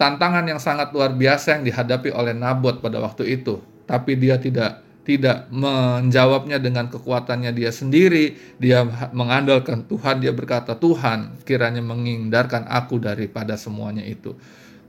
Tantangan 0.00 0.48
yang 0.48 0.60
sangat 0.60 0.96
luar 0.96 1.12
biasa 1.12 1.60
yang 1.60 1.64
dihadapi 1.68 2.08
oleh 2.08 2.32
Nabot 2.32 2.80
pada 2.80 3.04
waktu 3.04 3.36
itu 3.36 3.75
tapi 3.86 4.18
dia 4.18 4.36
tidak 4.36 4.86
tidak 5.06 5.46
menjawabnya 5.54 6.58
dengan 6.58 6.90
kekuatannya 6.90 7.54
dia 7.54 7.70
sendiri, 7.70 8.34
dia 8.58 8.82
mengandalkan 9.14 9.86
Tuhan, 9.86 10.18
dia 10.18 10.34
berkata, 10.34 10.74
"Tuhan, 10.74 11.38
kiranya 11.46 11.78
menghindarkan 11.78 12.66
aku 12.66 12.98
daripada 12.98 13.54
semuanya 13.54 14.02
itu." 14.02 14.34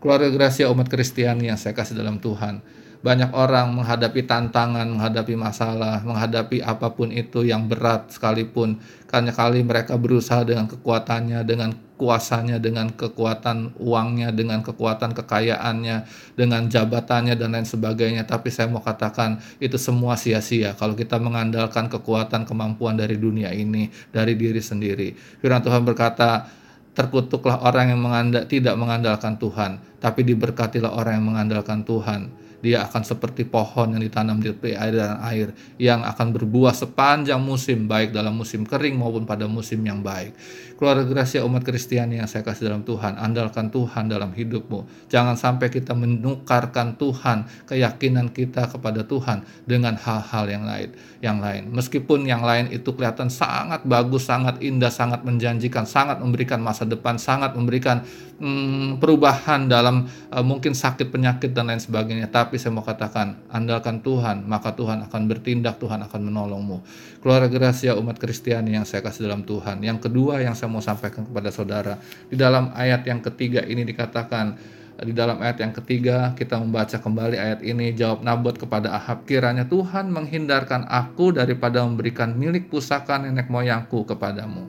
Keluarga 0.01 0.33
Gracia 0.33 0.73
umat 0.73 0.89
Kristiani 0.89 1.53
yang 1.53 1.57
saya 1.61 1.77
kasih 1.77 1.93
dalam 1.93 2.17
Tuhan. 2.17 2.65
Banyak 2.97 3.29
orang 3.37 3.77
menghadapi 3.77 4.25
tantangan, 4.25 4.89
menghadapi 4.89 5.37
masalah, 5.37 6.01
menghadapi 6.01 6.65
apa 6.65 6.89
pun 6.89 7.13
itu 7.13 7.45
yang 7.45 7.69
berat 7.69 8.09
sekalipun. 8.09 8.81
Karena 9.05 9.29
kali 9.29 9.61
mereka 9.61 9.95
berusaha 9.95 10.41
dengan 10.41 10.65
kekuatannya, 10.65 11.45
dengan 11.45 11.71
kuasanya, 11.97 12.57
dengan 12.57 12.89
kekuatan 12.93 13.77
uangnya, 13.77 14.33
dengan 14.33 14.65
kekuatan 14.65 15.13
kekayaannya, 15.13 15.97
dengan 16.33 16.65
jabatannya 16.69 17.37
dan 17.37 17.53
lain 17.53 17.69
sebagainya. 17.69 18.25
Tapi 18.25 18.49
saya 18.49 18.65
mau 18.69 18.81
katakan 18.81 19.41
itu 19.61 19.77
semua 19.77 20.17
sia-sia 20.17 20.73
kalau 20.73 20.97
kita 20.97 21.21
mengandalkan 21.21 21.89
kekuatan 21.89 22.49
kemampuan 22.49 22.97
dari 22.97 23.17
dunia 23.17 23.53
ini, 23.53 23.93
dari 24.09 24.33
diri 24.33 24.61
sendiri. 24.61 25.13
Firman 25.41 25.61
Tuhan 25.61 25.85
berkata, 25.85 26.49
terkutuklah 26.97 27.61
orang 27.61 27.93
yang 27.93 28.01
mengandal, 28.01 28.49
tidak 28.49 28.73
mengandalkan 28.73 29.37
Tuhan, 29.37 29.77
tapi 30.01 30.25
diberkatilah 30.25 30.97
orang 30.97 31.21
yang 31.21 31.27
mengandalkan 31.29 31.85
Tuhan 31.85 32.46
dia 32.61 32.85
akan 32.85 33.01
seperti 33.05 33.45
pohon 33.45 33.93
yang 33.93 34.01
ditanam 34.01 34.41
di 34.41 34.49
tepi 34.49 34.73
air 34.73 34.97
dan 34.97 35.21
air 35.21 35.53
yang 35.77 36.01
akan 36.01 36.33
berbuah 36.33 36.73
sepanjang 36.73 37.37
musim 37.37 37.85
baik 37.85 38.13
dalam 38.13 38.33
musim 38.33 38.65
kering 38.65 38.97
maupun 38.97 39.29
pada 39.29 39.45
musim 39.45 39.83
yang 39.85 40.01
baik. 40.01 40.33
Keluarga 40.77 41.09
Gracia 41.09 41.41
umat 41.41 41.65
Kristiani 41.65 42.21
yang 42.21 42.29
saya 42.29 42.45
kasih 42.45 42.69
dalam 42.69 42.85
Tuhan, 42.85 43.17
andalkan 43.17 43.73
Tuhan 43.73 44.13
dalam 44.13 44.29
hidupmu. 44.29 45.09
Jangan 45.09 45.33
sampai 45.33 45.73
kita 45.73 45.97
menukarkan 45.97 47.01
Tuhan, 47.01 47.49
keyakinan 47.65 48.29
kita 48.29 48.69
kepada 48.69 49.01
Tuhan 49.01 49.41
dengan 49.65 49.97
hal-hal 49.97 50.45
yang 50.45 50.69
lain, 50.69 50.89
yang 51.17 51.41
lain. 51.41 51.73
Meskipun 51.73 52.29
yang 52.29 52.45
lain 52.45 52.69
itu 52.69 52.93
kelihatan 52.93 53.33
sangat 53.33 53.89
bagus, 53.89 54.29
sangat 54.29 54.61
indah, 54.61 54.93
sangat 54.93 55.25
menjanjikan, 55.25 55.89
sangat 55.89 56.21
memberikan 56.21 56.61
masa 56.61 56.85
depan, 56.85 57.17
sangat 57.17 57.57
memberikan 57.57 58.05
hmm, 58.37 59.01
perubahan 59.01 59.65
dalam 59.65 60.05
uh, 60.29 60.45
mungkin 60.45 60.77
sakit 60.77 61.09
penyakit 61.09 61.57
dan 61.57 61.73
lain 61.73 61.81
sebagainya. 61.81 62.29
Tapi 62.29 62.46
saya 62.55 62.71
mau 62.71 62.87
katakan, 62.87 63.43
andalkan 63.51 63.99
Tuhan, 63.99 64.47
maka 64.47 64.71
Tuhan 64.71 65.03
akan 65.11 65.21
bertindak, 65.27 65.75
Tuhan 65.83 65.99
akan 66.07 66.31
menolongmu. 66.31 66.77
Keluarga 67.19 67.51
Gracia 67.51 67.99
umat 67.99 68.15
Kristiani 68.15 68.79
yang 68.79 68.87
saya 68.87 69.03
kasih 69.03 69.27
dalam 69.27 69.43
Tuhan. 69.43 69.83
Yang 69.83 70.07
kedua 70.07 70.39
yang 70.39 70.55
saya 70.55 70.71
mau 70.71 70.79
sampaikan 70.79 71.27
kepada 71.27 71.51
saudara. 71.51 71.99
Di 72.31 72.39
dalam 72.39 72.71
ayat 72.71 73.03
yang 73.03 73.19
ketiga 73.19 73.67
ini 73.67 73.83
dikatakan, 73.83 74.55
di 74.97 75.13
dalam 75.13 75.37
ayat 75.43 75.61
yang 75.61 75.75
ketiga 75.77 76.33
kita 76.33 76.57
membaca 76.57 76.97
kembali 76.97 77.37
ayat 77.37 77.59
ini 77.61 77.93
jawab 77.93 78.25
Nabot 78.25 78.57
kepada 78.57 78.97
Ahab 78.97 79.29
kiranya 79.29 79.69
Tuhan 79.69 80.09
menghindarkan 80.09 80.89
aku 80.89 81.37
daripada 81.37 81.85
memberikan 81.85 82.33
milik 82.33 82.73
pusaka 82.73 83.21
nenek 83.21 83.45
moyangku 83.45 84.07
kepadamu. 84.09 84.65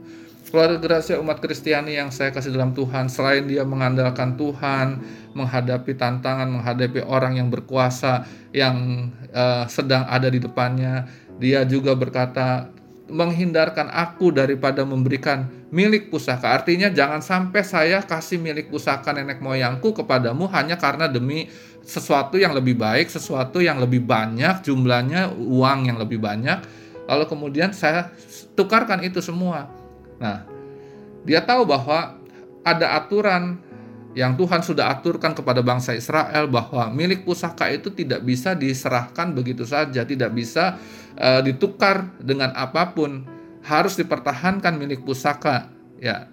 Keluarga 0.49 0.81
Gracia 0.81 1.21
umat 1.21 1.45
Kristiani 1.45 2.01
yang 2.01 2.09
saya 2.09 2.33
kasih 2.33 2.57
dalam 2.57 2.73
Tuhan, 2.73 3.13
selain 3.13 3.45
dia 3.45 3.69
mengandalkan 3.69 4.33
Tuhan, 4.41 5.05
menghadapi 5.37 5.93
tantangan, 5.93 6.49
menghadapi 6.49 7.05
orang 7.05 7.37
yang 7.37 7.53
berkuasa 7.53 8.25
yang 8.57 9.09
uh, 9.37 9.69
sedang 9.69 10.09
ada 10.09 10.33
di 10.33 10.41
depannya, 10.41 11.05
dia 11.37 11.69
juga 11.69 11.93
berkata, 11.93 12.73
menghindarkan 13.09 13.89
aku 13.89 14.33
daripada 14.33 14.85
memberikan 14.85 15.49
milik 15.73 16.13
pusaka. 16.13 16.57
Artinya 16.57 16.93
jangan 16.93 17.25
sampai 17.25 17.61
saya 17.65 18.05
kasih 18.05 18.41
milik 18.41 18.69
pusaka 18.73 19.13
nenek 19.17 19.41
moyangku 19.41 19.97
kepadamu 19.97 20.49
hanya 20.53 20.77
karena 20.77 21.09
demi 21.09 21.49
sesuatu 21.85 22.37
yang 22.37 22.53
lebih 22.53 22.77
baik, 22.77 23.09
sesuatu 23.09 23.65
yang 23.65 23.81
lebih 23.81 24.05
banyak 24.05 24.61
jumlahnya, 24.61 25.33
uang 25.33 25.89
yang 25.89 25.97
lebih 25.97 26.21
banyak. 26.21 26.61
Lalu 27.09 27.25
kemudian 27.25 27.73
saya 27.73 28.13
tukarkan 28.53 29.01
itu 29.01 29.25
semua. 29.25 29.88
Nah, 30.19 30.47
dia 31.23 31.43
tahu 31.43 31.67
bahwa 31.67 32.19
ada 32.67 32.99
aturan 32.99 33.59
yang 34.19 34.35
Tuhan 34.35 34.65
sudah 34.67 34.91
aturkan 34.91 35.37
kepada 35.37 35.63
bangsa 35.63 35.95
Israel 35.95 36.51
bahwa 36.51 36.91
milik 36.91 37.23
pusaka 37.23 37.71
itu 37.71 37.93
tidak 37.95 38.25
bisa 38.27 38.57
diserahkan 38.59 39.31
begitu 39.31 39.63
saja, 39.63 40.03
tidak 40.03 40.35
bisa 40.35 40.75
uh, 41.15 41.39
ditukar 41.45 42.19
dengan 42.19 42.51
apa 42.59 42.91
pun, 42.91 43.23
harus 43.63 43.95
dipertahankan 43.95 44.75
milik 44.75 45.07
pusaka 45.07 45.71
ya 46.01 46.27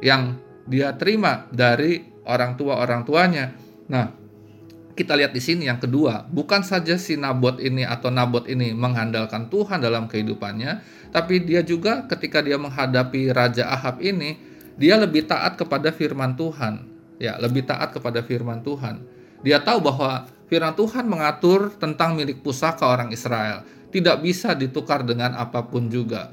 yang 0.00 0.38
dia 0.64 0.94
terima 0.96 1.44
dari 1.50 2.04
orang 2.24 2.56
tua 2.56 2.78
orang 2.80 3.02
tuanya. 3.04 3.52
Nah, 3.90 4.19
kita 5.00 5.16
lihat 5.16 5.32
di 5.32 5.40
sini 5.40 5.64
yang 5.64 5.80
kedua, 5.80 6.28
bukan 6.28 6.60
saja 6.60 7.00
si 7.00 7.16
Nabot 7.16 7.56
ini 7.56 7.88
atau 7.88 8.12
Nabot 8.12 8.44
ini 8.44 8.76
mengandalkan 8.76 9.48
Tuhan 9.48 9.80
dalam 9.80 10.04
kehidupannya, 10.12 10.84
tapi 11.08 11.40
dia 11.40 11.64
juga 11.64 12.04
ketika 12.04 12.44
dia 12.44 12.60
menghadapi 12.60 13.32
Raja 13.32 13.72
Ahab 13.72 14.04
ini, 14.04 14.36
dia 14.76 15.00
lebih 15.00 15.24
taat 15.24 15.56
kepada 15.56 15.88
firman 15.88 16.36
Tuhan 16.36 16.90
ya 17.20 17.36
lebih 17.36 17.68
taat 17.68 17.92
kepada 17.92 18.24
firman 18.24 18.64
Tuhan. 18.64 19.04
Dia 19.44 19.60
tahu 19.60 19.84
bahwa 19.84 20.24
firman 20.48 20.72
Tuhan 20.72 21.04
mengatur 21.04 21.76
tentang 21.76 22.16
milik 22.16 22.40
pusaka 22.40 22.88
orang 22.88 23.12
Israel, 23.12 23.62
tidak 23.92 24.24
bisa 24.24 24.56
ditukar 24.56 25.04
dengan 25.04 25.36
apa 25.36 25.68
pun 25.68 25.92
juga. 25.92 26.32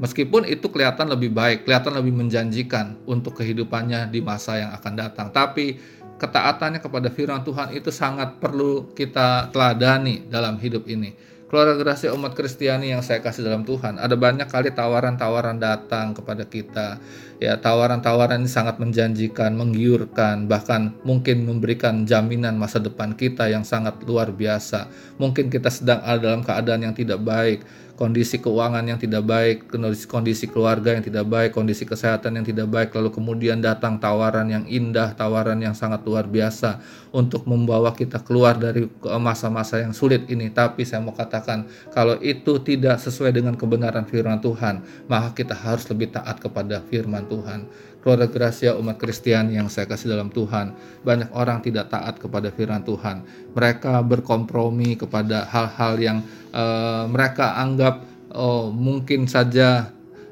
Meskipun 0.00 0.48
itu 0.48 0.72
kelihatan 0.72 1.12
lebih 1.12 1.28
baik, 1.28 1.68
kelihatan 1.68 1.92
lebih 1.92 2.16
menjanjikan 2.16 2.96
untuk 3.04 3.36
kehidupannya 3.36 4.08
di 4.08 4.24
masa 4.24 4.56
yang 4.56 4.72
akan 4.72 4.94
datang, 4.96 5.28
tapi 5.28 5.76
ketaatannya 6.20 6.84
kepada 6.84 7.08
firman 7.08 7.40
Tuhan 7.40 7.72
itu 7.72 7.88
sangat 7.88 8.36
perlu 8.36 8.92
kita 8.92 9.48
teladani 9.48 10.28
dalam 10.28 10.60
hidup 10.60 10.84
ini. 10.84 11.16
Keluarga 11.50 11.74
Gracia 11.82 12.14
umat 12.14 12.38
Kristiani 12.38 12.94
yang 12.94 13.02
saya 13.02 13.18
kasih 13.18 13.42
dalam 13.42 13.66
Tuhan, 13.66 13.98
ada 13.98 14.14
banyak 14.14 14.46
kali 14.46 14.70
tawaran-tawaran 14.70 15.58
datang 15.58 16.14
kepada 16.14 16.46
kita. 16.46 17.02
Ya, 17.42 17.58
tawaran-tawaran 17.58 18.46
ini 18.46 18.46
sangat 18.46 18.78
menjanjikan, 18.78 19.58
menggiurkan, 19.58 20.46
bahkan 20.46 20.94
mungkin 21.02 21.42
memberikan 21.42 22.06
jaminan 22.06 22.54
masa 22.54 22.78
depan 22.78 23.18
kita 23.18 23.50
yang 23.50 23.66
sangat 23.66 23.98
luar 24.06 24.30
biasa. 24.30 24.86
Mungkin 25.18 25.50
kita 25.50 25.74
sedang 25.74 25.98
ada 26.06 26.30
dalam 26.30 26.46
keadaan 26.46 26.86
yang 26.86 26.94
tidak 26.94 27.18
baik, 27.18 27.66
kondisi 28.00 28.40
keuangan 28.40 28.80
yang 28.80 28.96
tidak 28.96 29.28
baik, 29.28 29.68
kondisi, 30.08 30.48
keluarga 30.48 30.96
yang 30.96 31.04
tidak 31.04 31.28
baik, 31.28 31.52
kondisi 31.52 31.84
kesehatan 31.84 32.40
yang 32.40 32.48
tidak 32.48 32.72
baik, 32.72 32.96
lalu 32.96 33.12
kemudian 33.12 33.60
datang 33.60 34.00
tawaran 34.00 34.48
yang 34.48 34.64
indah, 34.64 35.12
tawaran 35.12 35.60
yang 35.60 35.76
sangat 35.76 36.00
luar 36.08 36.24
biasa 36.24 36.80
untuk 37.12 37.44
membawa 37.44 37.92
kita 37.92 38.24
keluar 38.24 38.56
dari 38.56 38.88
masa-masa 39.20 39.84
yang 39.84 39.92
sulit 39.92 40.24
ini. 40.32 40.48
Tapi 40.48 40.88
saya 40.88 41.04
mau 41.04 41.12
katakan, 41.12 41.68
kalau 41.92 42.16
itu 42.24 42.56
tidak 42.64 43.04
sesuai 43.04 43.36
dengan 43.36 43.52
kebenaran 43.52 44.08
firman 44.08 44.40
Tuhan, 44.40 44.80
maka 45.04 45.36
kita 45.36 45.52
harus 45.52 45.84
lebih 45.92 46.08
taat 46.08 46.40
kepada 46.40 46.80
firman 46.80 47.28
Tuhan 47.28 47.68
keluarga 48.00 48.26
Gracia 48.32 48.72
umat 48.80 48.96
Kristiani 48.96 49.60
yang 49.60 49.68
saya 49.68 49.84
kasih 49.84 50.16
dalam 50.16 50.32
Tuhan. 50.32 50.72
Banyak 51.04 51.36
orang 51.36 51.60
tidak 51.60 51.92
taat 51.92 52.16
kepada 52.16 52.48
firman 52.48 52.80
Tuhan. 52.80 53.22
Mereka 53.52 54.00
berkompromi 54.08 54.96
kepada 54.96 55.44
hal-hal 55.44 55.94
yang 56.00 56.18
uh, 56.54 57.04
mereka 57.10 57.58
anggap 57.58 58.06
oh, 58.34 58.70
mungkin 58.70 59.26
saja 59.26 59.90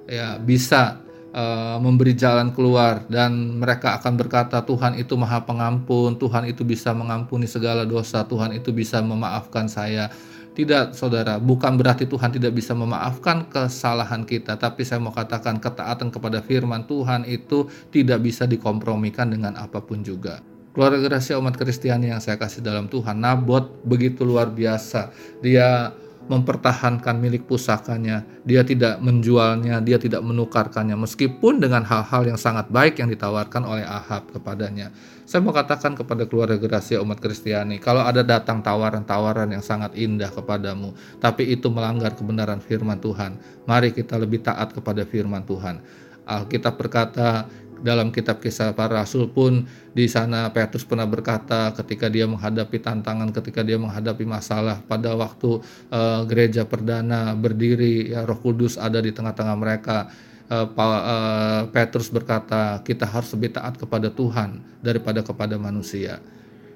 ya 0.08 0.40
bisa 0.40 1.02
uh, 1.34 1.76
memberi 1.80 2.16
jalan 2.16 2.54
keluar 2.54 3.04
dan 3.06 3.60
mereka 3.60 3.98
akan 4.00 4.14
berkata 4.16 4.62
Tuhan 4.64 4.96
itu 4.96 5.14
maha 5.18 5.44
pengampun, 5.44 6.16
Tuhan 6.16 6.48
itu 6.48 6.64
bisa 6.64 6.94
mengampuni 6.96 7.44
segala 7.44 7.84
dosa, 7.84 8.24
Tuhan 8.24 8.56
itu 8.56 8.72
bisa 8.72 9.02
memaafkan 9.04 9.68
saya. 9.68 10.10
Tidak, 10.58 10.90
saudara, 10.90 11.38
bukan 11.38 11.78
berarti 11.78 12.02
Tuhan 12.10 12.34
tidak 12.34 12.50
bisa 12.50 12.74
memaafkan 12.74 13.46
kesalahan 13.46 14.26
kita, 14.26 14.58
tapi 14.58 14.82
saya 14.82 14.98
mau 14.98 15.14
katakan 15.14 15.62
ketaatan 15.62 16.10
kepada 16.10 16.42
firman 16.42 16.82
Tuhan 16.82 17.22
itu 17.30 17.70
tidak 17.94 18.26
bisa 18.26 18.42
dikompromikan 18.42 19.30
dengan 19.30 19.54
apa 19.54 19.78
pun 19.78 20.02
juga. 20.02 20.42
Keluarga 20.74 21.14
rahasia 21.14 21.38
umat 21.38 21.54
Kristiani 21.54 22.10
yang 22.10 22.18
saya 22.18 22.34
kasih 22.42 22.58
dalam 22.58 22.90
Tuhan, 22.90 23.22
Nabot 23.22 23.70
begitu 23.86 24.26
luar 24.26 24.50
biasa. 24.50 25.14
Dia 25.46 25.94
mempertahankan 26.28 27.16
milik 27.16 27.48
pusakanya, 27.48 28.22
dia 28.44 28.60
tidak 28.60 29.00
menjualnya, 29.00 29.80
dia 29.80 29.96
tidak 29.96 30.20
menukarkannya, 30.20 30.94
meskipun 30.94 31.58
dengan 31.58 31.82
hal-hal 31.82 32.28
yang 32.28 32.36
sangat 32.36 32.68
baik 32.68 33.00
yang 33.00 33.08
ditawarkan 33.08 33.64
oleh 33.64 33.84
Ahab 33.84 34.28
kepadanya. 34.30 34.92
Saya 35.28 35.44
mau 35.44 35.52
katakan 35.52 35.92
kepada 35.96 36.24
keluarga 36.24 36.56
gerasi 36.60 36.96
umat 37.00 37.20
Kristiani, 37.20 37.80
kalau 37.80 38.04
ada 38.04 38.20
datang 38.24 38.60
tawaran-tawaran 38.60 39.48
yang 39.52 39.64
sangat 39.64 39.96
indah 39.96 40.28
kepadamu, 40.32 40.92
tapi 41.20 41.48
itu 41.48 41.72
melanggar 41.72 42.12
kebenaran 42.12 42.60
firman 42.60 43.00
Tuhan, 43.00 43.36
mari 43.64 43.92
kita 43.92 44.16
lebih 44.20 44.44
taat 44.44 44.72
kepada 44.76 45.04
firman 45.08 45.44
Tuhan. 45.44 45.80
Alkitab 46.28 46.76
berkata, 46.76 47.48
dalam 47.80 48.10
kitab 48.10 48.42
kisah 48.42 48.74
para 48.74 49.02
rasul 49.02 49.30
pun 49.30 49.66
di 49.94 50.06
sana 50.10 50.50
Petrus 50.50 50.82
pernah 50.82 51.06
berkata 51.06 51.70
ketika 51.74 52.10
dia 52.10 52.26
menghadapi 52.26 52.78
tantangan 52.82 53.30
ketika 53.30 53.62
dia 53.62 53.78
menghadapi 53.78 54.26
masalah 54.26 54.82
pada 54.84 55.14
waktu 55.14 55.62
uh, 55.90 56.22
gereja 56.26 56.66
perdana 56.66 57.34
berdiri 57.38 58.12
ya 58.14 58.26
Roh 58.26 58.38
Kudus 58.38 58.76
ada 58.78 58.98
di 58.98 59.10
tengah-tengah 59.14 59.56
mereka 59.58 60.10
uh, 60.50 60.66
uh, 60.66 61.62
Petrus 61.70 62.08
berkata 62.10 62.80
kita 62.82 63.04
harus 63.06 63.30
lebih 63.36 63.54
taat 63.54 63.76
kepada 63.76 64.08
Tuhan 64.10 64.60
daripada 64.80 65.20
kepada 65.20 65.60
manusia. 65.60 66.18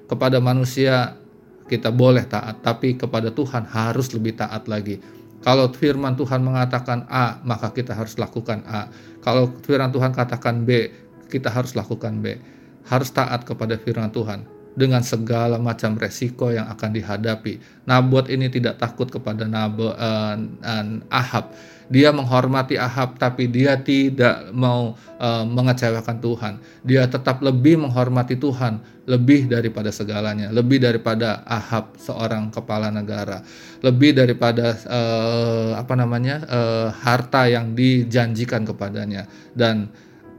Kepada 0.07 0.37
manusia 0.37 1.17
kita 1.65 1.89
boleh 1.89 2.27
taat 2.27 2.59
tapi 2.61 2.99
kepada 2.99 3.31
Tuhan 3.31 3.65
harus 3.71 4.11
lebih 4.11 4.35
taat 4.35 4.67
lagi 4.67 4.99
kalau 5.43 5.67
firman 5.75 6.15
Tuhan 6.15 6.39
mengatakan 6.39 7.03
A, 7.11 7.43
maka 7.43 7.75
kita 7.75 7.91
harus 7.91 8.15
lakukan 8.15 8.63
A. 8.63 8.87
Kalau 9.19 9.51
firman 9.59 9.91
Tuhan 9.91 10.15
katakan 10.15 10.63
B, 10.63 10.87
kita 11.27 11.51
harus 11.51 11.75
lakukan 11.75 12.23
B. 12.23 12.39
Harus 12.87 13.11
taat 13.11 13.43
kepada 13.43 13.75
firman 13.75 14.11
Tuhan 14.11 14.52
dengan 14.73 15.05
segala 15.05 15.61
macam 15.61 15.93
resiko 15.97 16.49
yang 16.49 16.65
akan 16.69 16.89
dihadapi. 16.97 17.85
Nabot 17.85 18.25
ini 18.25 18.49
tidak 18.49 18.81
takut 18.81 19.09
kepada 19.09 19.45
Nabo, 19.45 19.93
uh, 19.93 20.35
uh, 20.37 20.85
Ahab. 21.13 21.53
Dia 21.93 22.09
menghormati 22.09 22.73
Ahab, 22.79 23.21
tapi 23.21 23.45
dia 23.45 23.77
tidak 23.77 24.49
mau 24.49 24.97
uh, 25.21 25.45
mengecewakan 25.45 26.17
Tuhan. 26.17 26.53
Dia 26.81 27.05
tetap 27.05 27.43
lebih 27.45 27.85
menghormati 27.85 28.33
Tuhan 28.33 28.81
lebih 29.03 29.51
daripada 29.51 29.91
segalanya, 29.91 30.49
lebih 30.49 30.79
daripada 30.79 31.43
Ahab 31.43 31.93
seorang 31.99 32.49
kepala 32.49 32.87
negara, 32.87 33.43
lebih 33.83 34.15
daripada 34.15 34.79
uh, 34.87 35.75
apa 35.75 35.93
namanya 35.93 36.39
uh, 36.47 36.87
harta 37.03 37.51
yang 37.51 37.75
dijanjikan 37.75 38.63
kepadanya 38.63 39.27
dan 39.53 39.91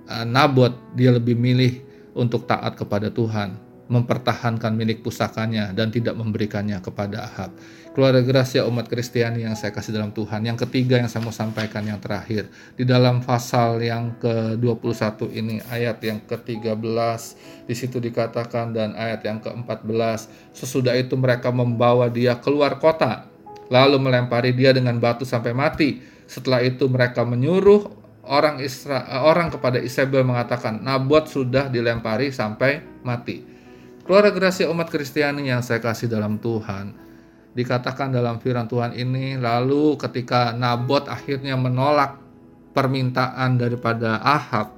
uh, 0.08 0.24
Nabot 0.24 0.72
dia 0.96 1.12
lebih 1.12 1.36
milih 1.36 1.84
untuk 2.16 2.48
taat 2.48 2.72
kepada 2.72 3.12
Tuhan 3.12 3.73
mempertahankan 3.86 4.72
milik 4.72 5.04
pusakanya 5.04 5.72
dan 5.76 5.92
tidak 5.92 6.16
memberikannya 6.16 6.80
kepada 6.80 7.28
Ahab. 7.28 7.52
Keluarga 7.94 8.26
Gracia 8.26 8.66
umat 8.66 8.90
Kristiani 8.90 9.46
yang 9.46 9.54
saya 9.54 9.70
kasih 9.70 9.94
dalam 9.94 10.10
Tuhan. 10.10 10.42
Yang 10.42 10.66
ketiga 10.66 10.98
yang 10.98 11.06
saya 11.06 11.22
mau 11.22 11.30
sampaikan 11.30 11.86
yang 11.86 12.02
terakhir. 12.02 12.50
Di 12.74 12.82
dalam 12.82 13.22
pasal 13.22 13.78
yang 13.84 14.18
ke-21 14.18 15.30
ini 15.30 15.62
ayat 15.70 16.02
yang 16.02 16.18
ke-13 16.26 17.22
di 17.70 17.74
situ 17.76 18.02
dikatakan 18.02 18.74
dan 18.74 18.98
ayat 18.98 19.22
yang 19.22 19.38
ke-14 19.38 20.26
sesudah 20.56 20.98
itu 20.98 21.14
mereka 21.14 21.54
membawa 21.54 22.10
dia 22.10 22.34
keluar 22.34 22.82
kota 22.82 23.30
lalu 23.72 23.96
melempari 24.00 24.52
dia 24.52 24.74
dengan 24.74 24.98
batu 24.98 25.22
sampai 25.22 25.54
mati. 25.54 26.02
Setelah 26.24 26.64
itu 26.64 26.88
mereka 26.88 27.22
menyuruh 27.22 27.88
orang 28.24 28.60
Isra, 28.60 29.04
orang 29.24 29.52
kepada 29.52 29.78
Isabel 29.80 30.24
mengatakan 30.24 30.80
Nabot 30.80 31.24
sudah 31.28 31.68
dilempari 31.68 32.32
sampai 32.32 32.80
mati. 33.04 33.53
Keluarga 34.04 34.36
Gracia 34.36 34.68
umat 34.68 34.92
Kristiani 34.92 35.48
yang 35.48 35.64
saya 35.64 35.80
kasih 35.80 36.12
dalam 36.12 36.36
Tuhan, 36.36 36.92
dikatakan 37.56 38.12
dalam 38.12 38.36
firman 38.36 38.68
Tuhan 38.68 38.92
ini, 38.92 39.40
lalu 39.40 39.96
ketika 39.96 40.52
Nabot 40.52 41.08
akhirnya 41.08 41.56
menolak 41.56 42.20
permintaan 42.76 43.56
daripada 43.56 44.20
Ahab, 44.20 44.76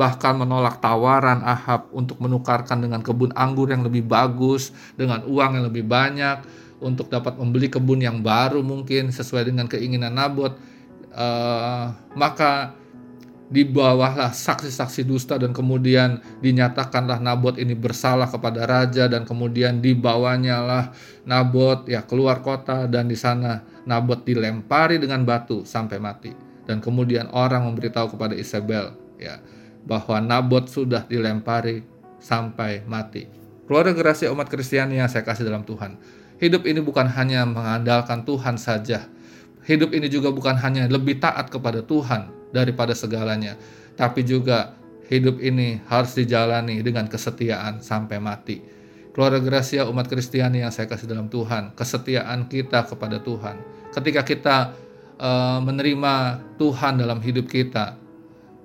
bahkan 0.00 0.40
menolak 0.40 0.80
tawaran 0.80 1.44
Ahab 1.44 1.92
untuk 1.92 2.16
menukarkan 2.16 2.80
dengan 2.80 3.04
kebun 3.04 3.36
anggur 3.36 3.68
yang 3.68 3.84
lebih 3.84 4.08
bagus, 4.08 4.72
dengan 4.96 5.20
uang 5.28 5.60
yang 5.60 5.64
lebih 5.68 5.84
banyak, 5.84 6.40
untuk 6.80 7.12
dapat 7.12 7.36
membeli 7.36 7.68
kebun 7.68 8.00
yang 8.00 8.24
baru 8.24 8.64
mungkin 8.64 9.12
sesuai 9.12 9.52
dengan 9.52 9.68
keinginan 9.68 10.16
Nabot, 10.16 10.56
uh, 11.12 11.92
maka 12.16 12.72
di 13.46 13.62
bawahlah 13.62 14.34
saksi-saksi 14.34 15.06
dusta 15.06 15.38
dan 15.38 15.54
kemudian 15.54 16.18
dinyatakanlah 16.42 17.22
Nabot 17.22 17.54
ini 17.62 17.78
bersalah 17.78 18.26
kepada 18.26 18.66
raja 18.66 19.06
dan 19.06 19.22
kemudian 19.22 19.78
dibawanya 19.78 20.58
lah 20.66 20.84
Nabot 21.22 21.86
ya 21.86 22.02
keluar 22.02 22.42
kota 22.42 22.90
dan 22.90 23.06
di 23.06 23.14
sana 23.14 23.62
Nabot 23.86 24.26
dilempari 24.26 24.98
dengan 24.98 25.22
batu 25.22 25.62
sampai 25.62 26.02
mati 26.02 26.34
dan 26.66 26.82
kemudian 26.82 27.30
orang 27.30 27.70
memberitahu 27.70 28.18
kepada 28.18 28.34
Isabel 28.34 28.98
ya 29.22 29.38
bahwa 29.86 30.18
Nabot 30.18 30.66
sudah 30.66 31.06
dilempari 31.06 31.86
sampai 32.18 32.82
mati. 32.90 33.30
Keluarga 33.70 33.94
gerasi 33.94 34.26
umat 34.26 34.50
Kristiani 34.50 34.98
yang 34.98 35.06
saya 35.06 35.22
kasih 35.22 35.46
dalam 35.46 35.62
Tuhan. 35.62 35.94
Hidup 36.42 36.66
ini 36.66 36.82
bukan 36.82 37.06
hanya 37.06 37.46
mengandalkan 37.46 38.26
Tuhan 38.26 38.58
saja. 38.58 39.06
Hidup 39.66 39.94
ini 39.94 40.06
juga 40.06 40.30
bukan 40.30 40.54
hanya 40.58 40.86
lebih 40.86 41.18
taat 41.18 41.50
kepada 41.50 41.82
Tuhan, 41.82 42.30
daripada 42.54 42.92
segalanya, 42.94 43.58
tapi 43.98 44.22
juga 44.22 44.76
hidup 45.06 45.38
ini 45.38 45.78
harus 45.86 46.14
dijalani 46.18 46.82
dengan 46.82 47.06
kesetiaan 47.06 47.82
sampai 47.82 48.18
mati. 48.18 48.58
Keluarga 49.14 49.40
Gracia 49.40 49.88
umat 49.88 50.12
Kristiani 50.12 50.60
yang 50.60 50.74
saya 50.74 50.84
kasih 50.90 51.08
dalam 51.08 51.32
Tuhan, 51.32 51.72
kesetiaan 51.72 52.52
kita 52.52 52.84
kepada 52.84 53.16
Tuhan. 53.16 53.56
Ketika 53.88 54.20
kita 54.28 54.56
uh, 55.16 55.58
menerima 55.64 56.44
Tuhan 56.60 57.00
dalam 57.00 57.24
hidup 57.24 57.48
kita, 57.48 57.96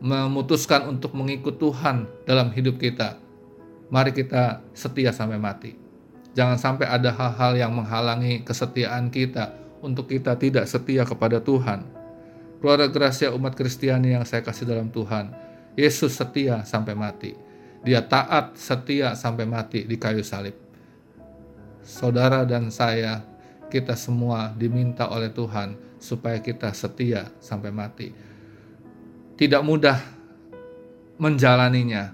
memutuskan 0.03 0.91
untuk 0.91 1.15
mengikut 1.15 1.55
Tuhan 1.55 2.03
dalam 2.27 2.51
hidup 2.51 2.83
kita, 2.83 3.15
mari 3.87 4.11
kita 4.11 4.59
setia 4.75 5.15
sampai 5.15 5.39
mati. 5.39 5.71
Jangan 6.35 6.59
sampai 6.59 6.87
ada 6.87 7.15
hal-hal 7.15 7.55
yang 7.55 7.71
menghalangi 7.71 8.43
kesetiaan 8.43 9.07
kita 9.07 9.55
untuk 9.79 10.11
kita 10.11 10.35
tidak 10.35 10.67
setia 10.67 11.07
kepada 11.07 11.39
Tuhan 11.39 12.00
keluarga 12.61 12.85
Gracia 12.87 13.33
umat 13.33 13.57
Kristiani 13.57 14.13
yang 14.13 14.23
saya 14.23 14.45
kasih 14.45 14.69
dalam 14.69 14.93
Tuhan. 14.93 15.33
Yesus 15.73 16.13
setia 16.13 16.61
sampai 16.61 16.93
mati. 16.93 17.33
Dia 17.81 18.05
taat 18.05 18.53
setia 18.53 19.17
sampai 19.17 19.49
mati 19.49 19.81
di 19.89 19.97
kayu 19.97 20.21
salib. 20.21 20.53
Saudara 21.81 22.45
dan 22.45 22.69
saya, 22.69 23.25
kita 23.73 23.97
semua 23.97 24.53
diminta 24.53 25.09
oleh 25.09 25.33
Tuhan 25.33 25.73
supaya 25.97 26.37
kita 26.37 26.69
setia 26.77 27.33
sampai 27.41 27.73
mati. 27.73 28.13
Tidak 29.33 29.63
mudah 29.65 29.97
menjalaninya, 31.17 32.13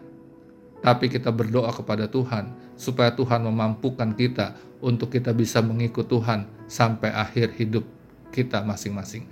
tapi 0.79 1.11
kita 1.11 1.35
berdoa 1.35 1.75
kepada 1.75 2.07
Tuhan 2.07 2.55
supaya 2.79 3.11
Tuhan 3.11 3.43
memampukan 3.43 4.15
kita 4.15 4.55
untuk 4.79 5.11
kita 5.11 5.35
bisa 5.35 5.59
mengikut 5.59 6.07
Tuhan 6.07 6.47
sampai 6.71 7.11
akhir 7.11 7.51
hidup 7.59 7.83
kita 8.31 8.63
masing-masing. 8.63 9.27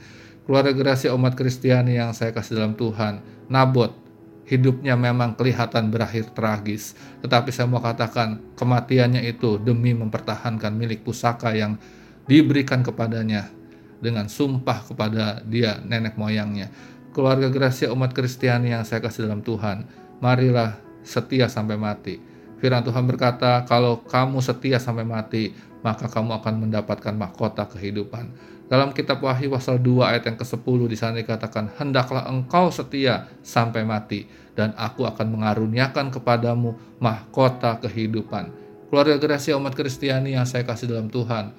Keluarga 0.46 0.78
Gracia 0.78 1.10
umat 1.18 1.34
Kristiani 1.34 1.98
yang 1.98 2.14
saya 2.14 2.30
kasih 2.30 2.62
dalam 2.62 2.78
Tuhan, 2.78 3.18
Nabot 3.50 4.06
hidupnya 4.46 4.94
memang 4.94 5.34
kelihatan 5.34 5.90
berakhir 5.90 6.30
tragis, 6.38 6.94
tetapi 7.26 7.50
saya 7.50 7.66
mau 7.66 7.82
katakan 7.82 8.54
kematiannya 8.54 9.26
itu 9.26 9.58
demi 9.58 9.98
mempertahankan 9.98 10.70
milik 10.70 11.02
pusaka 11.02 11.50
yang 11.58 11.82
diberikan 12.30 12.86
kepadanya 12.86 13.50
dengan 13.98 14.30
sumpah 14.30 14.86
kepada 14.86 15.42
dia 15.50 15.82
nenek 15.82 16.14
moyangnya. 16.14 16.70
Keluarga 17.10 17.50
Gracia 17.50 17.90
umat 17.90 18.14
Kristiani 18.14 18.70
yang 18.70 18.86
saya 18.86 19.02
kasih 19.02 19.26
dalam 19.26 19.42
Tuhan, 19.42 19.90
marilah 20.22 20.78
setia 21.02 21.50
sampai 21.50 21.74
mati. 21.74 22.22
Firman 22.62 22.86
Tuhan 22.86 23.10
berkata, 23.10 23.66
kalau 23.66 24.06
kamu 24.06 24.46
setia 24.46 24.78
sampai 24.78 25.10
mati, 25.10 25.58
maka 25.86 26.10
kamu 26.10 26.42
akan 26.42 26.66
mendapatkan 26.66 27.14
mahkota 27.14 27.70
kehidupan. 27.70 28.34
Dalam 28.66 28.90
kitab 28.98 29.22
Wahyu 29.22 29.54
pasal 29.54 29.78
2 29.78 30.10
ayat 30.10 30.26
yang 30.26 30.42
ke-10 30.42 30.80
di 30.90 30.98
sana 30.98 31.22
dikatakan, 31.22 31.78
"Hendaklah 31.78 32.26
engkau 32.26 32.74
setia 32.74 33.30
sampai 33.46 33.86
mati, 33.86 34.26
dan 34.58 34.74
aku 34.74 35.06
akan 35.06 35.38
mengaruniakan 35.38 36.10
kepadamu 36.10 36.74
mahkota 36.98 37.78
kehidupan." 37.86 38.50
Keluarga 38.90 39.22
Gracia 39.22 39.54
umat 39.54 39.78
Kristiani 39.78 40.34
yang 40.34 40.50
saya 40.50 40.66
kasih 40.66 40.90
dalam 40.90 41.14
Tuhan, 41.14 41.54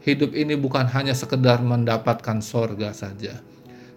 hidup 0.00 0.32
ini 0.32 0.56
bukan 0.56 0.88
hanya 0.88 1.12
sekedar 1.12 1.60
mendapatkan 1.60 2.40
sorga 2.40 2.96
saja. 2.96 3.44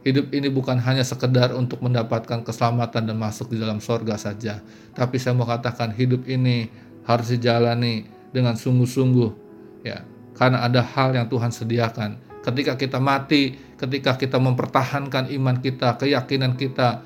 Hidup 0.04 0.36
ini 0.36 0.52
bukan 0.52 0.84
hanya 0.84 1.08
sekedar 1.08 1.56
untuk 1.56 1.80
mendapatkan 1.80 2.43
keselamatan 2.43 3.08
dan 3.08 3.15
masuk 3.15 3.56
di 3.56 3.58
dalam 3.63 3.80
sorga 3.80 4.19
saja. 4.19 4.60
Tapi 4.91 5.15
saya 5.15 5.32
mau 5.32 5.47
katakan 5.47 5.95
hidup 5.95 6.28
ini 6.28 6.67
harus 7.08 7.32
dijalani 7.32 8.04
dengan 8.36 8.60
sungguh-sungguh. 8.60 9.42
Ya 9.84 10.02
Karena 10.34 10.65
ada 10.65 10.82
hal 10.82 11.13
yang 11.13 11.30
Tuhan 11.30 11.54
sediakan 11.54 12.34
ketika 12.43 12.76
kita 12.76 13.00
mati, 13.00 13.56
ketika 13.80 14.19
kita 14.19 14.38
mempertahankan 14.38 15.32
iman 15.32 15.58
kita, 15.63 15.96
keyakinan 15.96 16.60
kita 16.60 17.02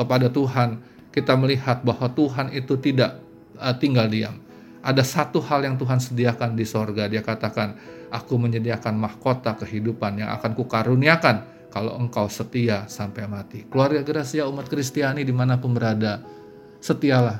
kepada 0.00 0.32
Tuhan, 0.32 0.80
kita 1.12 1.36
melihat 1.36 1.84
bahwa 1.84 2.08
Tuhan 2.08 2.50
itu 2.56 2.80
tidak 2.80 3.20
uh, 3.60 3.76
tinggal 3.76 4.08
diam. 4.08 4.40
Ada 4.82 5.04
satu 5.06 5.38
hal 5.44 5.62
yang 5.62 5.76
Tuhan 5.78 6.02
sediakan 6.02 6.58
di 6.58 6.66
sorga. 6.66 7.06
Dia 7.06 7.22
katakan, 7.22 7.78
aku 8.10 8.34
menyediakan 8.34 8.98
mahkota 8.98 9.54
kehidupan 9.54 10.24
yang 10.24 10.34
akan 10.34 10.58
kukaruniakan 10.58 11.36
kalau 11.70 11.94
engkau 12.00 12.26
setia 12.26 12.90
sampai 12.90 13.30
mati. 13.30 13.62
Keluarga 13.70 14.02
Gracia 14.02 14.48
umat 14.50 14.66
Kristiani 14.66 15.22
di 15.22 15.30
mana 15.30 15.60
pun 15.60 15.70
berada, 15.70 16.18
setialah 16.82 17.38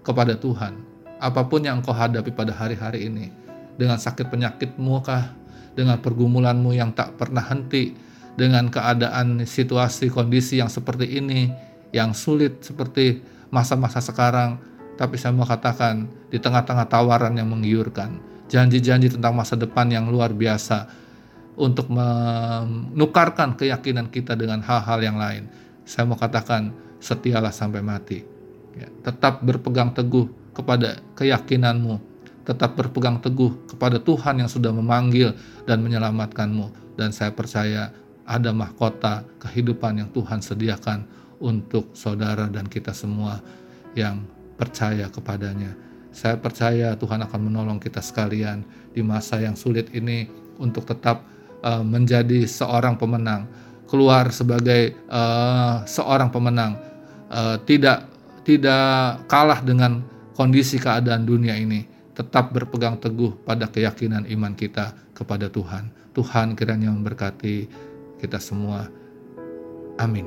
kepada 0.00 0.38
Tuhan. 0.38 0.88
Apa 1.22 1.46
pun 1.46 1.62
yang 1.62 1.84
engkau 1.84 1.94
hadapi 1.94 2.32
pada 2.34 2.50
hari-hari 2.50 3.06
ini, 3.06 3.30
dengan 3.76 3.96
sakit 4.00 4.28
penyakitmu 4.28 4.94
kah, 5.04 5.32
dengan 5.72 6.00
pergumulanmu 6.00 6.76
yang 6.76 6.92
tak 6.92 7.16
pernah 7.16 7.44
henti, 7.44 7.96
dengan 8.36 8.68
keadaan 8.72 9.44
situasi 9.44 10.08
kondisi 10.08 10.60
yang 10.60 10.72
seperti 10.72 11.20
ini, 11.20 11.52
yang 11.92 12.16
sulit 12.16 12.64
seperti 12.64 13.20
masa-masa 13.52 14.00
sekarang, 14.00 14.56
tapi 14.96 15.20
saya 15.20 15.36
mau 15.36 15.44
katakan 15.44 16.08
di 16.32 16.40
tengah-tengah 16.40 16.88
tawaran 16.88 17.36
yang 17.36 17.48
menggiurkan, 17.52 18.16
janji-janji 18.48 19.12
tentang 19.12 19.36
masa 19.36 19.56
depan 19.56 19.88
yang 19.92 20.08
luar 20.08 20.32
biasa 20.32 20.88
untuk 21.56 21.92
menukarkan 21.92 23.56
keyakinan 23.56 24.08
kita 24.08 24.32
dengan 24.32 24.64
hal-hal 24.64 25.00
yang 25.04 25.20
lain. 25.20 25.48
Saya 25.84 26.08
mau 26.08 26.16
katakan 26.16 26.72
setialah 26.96 27.52
sampai 27.52 27.84
mati. 27.84 28.24
Ya, 28.72 28.88
tetap 29.04 29.44
berpegang 29.44 29.92
teguh 29.92 30.32
kepada 30.56 31.04
keyakinanmu, 31.12 32.00
tetap 32.42 32.74
berpegang 32.74 33.22
teguh 33.22 33.70
kepada 33.70 34.02
Tuhan 34.02 34.42
yang 34.42 34.50
sudah 34.50 34.74
memanggil 34.74 35.34
dan 35.66 35.82
menyelamatkanmu. 35.82 36.98
Dan 36.98 37.14
saya 37.14 37.30
percaya 37.30 37.94
ada 38.26 38.50
mahkota 38.50 39.26
kehidupan 39.42 40.02
yang 40.02 40.08
Tuhan 40.10 40.42
sediakan 40.42 41.06
untuk 41.42 41.94
saudara 41.94 42.46
dan 42.46 42.66
kita 42.66 42.94
semua 42.94 43.42
yang 43.98 44.22
percaya 44.58 45.10
kepadanya. 45.10 45.74
Saya 46.12 46.36
percaya 46.36 46.94
Tuhan 46.94 47.24
akan 47.24 47.40
menolong 47.40 47.78
kita 47.80 48.04
sekalian 48.04 48.62
di 48.92 49.00
masa 49.00 49.40
yang 49.40 49.56
sulit 49.56 49.90
ini 49.96 50.28
untuk 50.60 50.84
tetap 50.84 51.24
uh, 51.64 51.80
menjadi 51.80 52.44
seorang 52.44 53.00
pemenang, 53.00 53.48
keluar 53.88 54.28
sebagai 54.28 54.92
uh, 55.08 55.82
seorang 55.88 56.28
pemenang, 56.28 56.76
uh, 57.32 57.56
tidak 57.64 58.06
tidak 58.44 59.24
kalah 59.30 59.64
dengan 59.64 60.04
kondisi 60.36 60.76
keadaan 60.76 61.24
dunia 61.24 61.56
ini 61.56 61.91
tetap 62.22 62.54
berpegang 62.54 63.02
teguh 63.02 63.34
pada 63.42 63.66
keyakinan 63.66 64.30
iman 64.30 64.54
kita 64.54 64.94
kepada 65.10 65.50
Tuhan. 65.50 65.90
Tuhan 66.14 66.54
kiranya 66.54 66.94
memberkati 66.94 67.66
kita 68.22 68.38
semua. 68.38 68.86
Amin. 69.98 70.24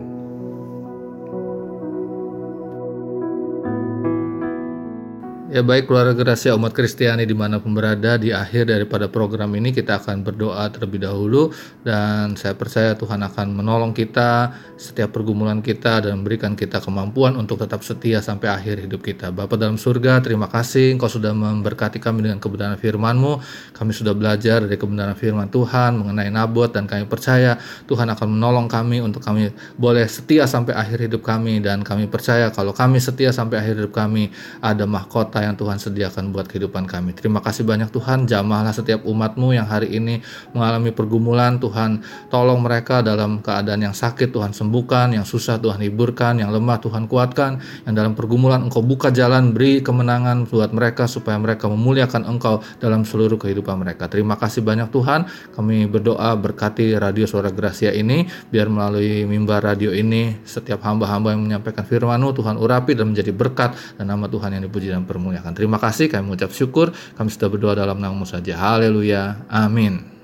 Ya 5.46 5.62
baik 5.62 5.86
keluarga 5.86 6.18
Gracia 6.18 6.58
umat 6.58 6.74
Kristiani 6.74 7.22
di 7.22 7.38
mana 7.38 7.62
pun 7.62 7.78
berada 7.78 8.18
di 8.18 8.34
akhir 8.34 8.66
daripada 8.66 9.06
program 9.06 9.54
ini 9.54 9.70
kita 9.70 10.02
akan 10.02 10.26
berdoa 10.26 10.66
terlebih 10.74 11.06
dahulu 11.06 11.54
dan 11.86 12.34
saya 12.34 12.58
percaya 12.58 12.98
Tuhan 12.98 13.22
akan 13.22 13.54
menolong 13.54 13.94
kita 13.94 14.58
setiap 14.74 15.14
pergumulan 15.14 15.62
kita 15.62 16.02
dan 16.02 16.18
memberikan 16.18 16.58
kita 16.58 16.82
kemampuan 16.82 17.38
untuk 17.38 17.62
tetap 17.62 17.86
setia 17.86 18.26
sampai 18.26 18.50
akhir 18.50 18.90
hidup 18.90 19.06
kita. 19.06 19.30
Bapak 19.30 19.62
dalam 19.62 19.78
surga 19.78 20.18
terima 20.26 20.50
kasih 20.50 20.98
Engkau 20.98 21.14
sudah 21.14 21.30
memberkati 21.30 22.02
kami 22.02 22.26
dengan 22.26 22.42
kebenaran 22.42 22.82
firman-Mu. 22.82 23.38
Kami 23.78 23.92
sudah 23.94 24.18
belajar 24.18 24.66
dari 24.66 24.82
kebenaran 24.82 25.14
firman 25.14 25.54
Tuhan 25.54 26.02
mengenai 26.02 26.34
Nabot 26.34 26.74
dan 26.74 26.90
kami 26.90 27.06
percaya 27.06 27.62
Tuhan 27.86 28.10
akan 28.10 28.34
menolong 28.34 28.66
kami 28.66 28.98
untuk 28.98 29.22
kami 29.22 29.54
boleh 29.78 30.10
setia 30.10 30.50
sampai 30.50 30.74
akhir 30.74 31.06
hidup 31.06 31.22
kami 31.22 31.62
dan 31.62 31.86
kami 31.86 32.10
percaya 32.10 32.50
kalau 32.50 32.74
kami 32.74 32.98
setia 32.98 33.30
sampai 33.30 33.62
akhir 33.62 33.86
hidup 33.86 33.94
kami 33.94 34.34
ada 34.58 34.90
mahkota 34.90 35.36
yang 35.46 35.54
Tuhan 35.54 35.78
sediakan 35.78 36.34
buat 36.34 36.50
kehidupan 36.50 36.90
kami. 36.90 37.14
Terima 37.14 37.40
kasih 37.40 37.62
banyak 37.62 37.94
Tuhan, 37.94 38.26
jamahlah 38.26 38.74
setiap 38.74 39.06
umatmu 39.06 39.54
yang 39.54 39.70
hari 39.70 39.94
ini 39.94 40.26
mengalami 40.58 40.90
pergumulan, 40.90 41.62
Tuhan 41.62 42.02
tolong 42.34 42.60
mereka 42.66 43.06
dalam 43.06 43.46
keadaan 43.46 43.86
yang 43.86 43.94
sakit, 43.94 44.34
Tuhan 44.34 44.52
sembuhkan, 44.52 45.14
yang 45.14 45.24
susah 45.24 45.62
Tuhan 45.62 45.78
hiburkan, 45.86 46.42
yang 46.42 46.50
lemah 46.50 46.82
Tuhan 46.82 47.06
kuatkan, 47.06 47.62
yang 47.86 47.94
dalam 47.94 48.18
pergumulan 48.18 48.66
Engkau 48.66 48.82
buka 48.82 49.14
jalan, 49.14 49.54
beri 49.54 49.86
kemenangan 49.86 50.50
buat 50.50 50.74
mereka 50.74 51.06
supaya 51.06 51.38
mereka 51.38 51.70
memuliakan 51.70 52.26
Engkau 52.26 52.66
dalam 52.82 53.06
seluruh 53.06 53.38
kehidupan 53.38 53.78
mereka. 53.78 54.10
Terima 54.10 54.34
kasih 54.36 54.66
banyak 54.66 54.90
Tuhan, 54.90 55.30
kami 55.54 55.86
berdoa 55.86 56.34
berkati 56.34 56.98
radio 56.98 57.30
suara 57.30 57.54
Gracia 57.54 57.94
ini, 57.94 58.26
biar 58.50 58.66
melalui 58.72 59.28
mimbar 59.30 59.62
radio 59.62 59.94
ini 59.94 60.42
setiap 60.42 60.82
hamba-hamba 60.82 61.36
yang 61.36 61.44
menyampaikan 61.46 61.84
firman-Mu 61.84 62.32
Tuhan 62.34 62.56
urapi 62.56 62.96
dan 62.96 63.12
menjadi 63.12 63.32
berkat. 63.36 63.76
Dan 64.00 64.10
nama 64.10 64.26
Tuhan 64.32 64.56
yang 64.56 64.64
dipuji 64.66 64.90
dan 64.90 65.04
permuliakan. 65.26 65.58
Terima 65.58 65.82
kasih, 65.82 66.06
kami 66.06 66.30
mengucap 66.30 66.54
syukur, 66.54 66.94
kami 67.18 67.34
sudah 67.34 67.50
berdoa 67.50 67.74
dalam 67.74 67.98
namamu 67.98 68.30
saja. 68.30 68.54
Haleluya. 68.62 69.50
Amin. 69.50 70.15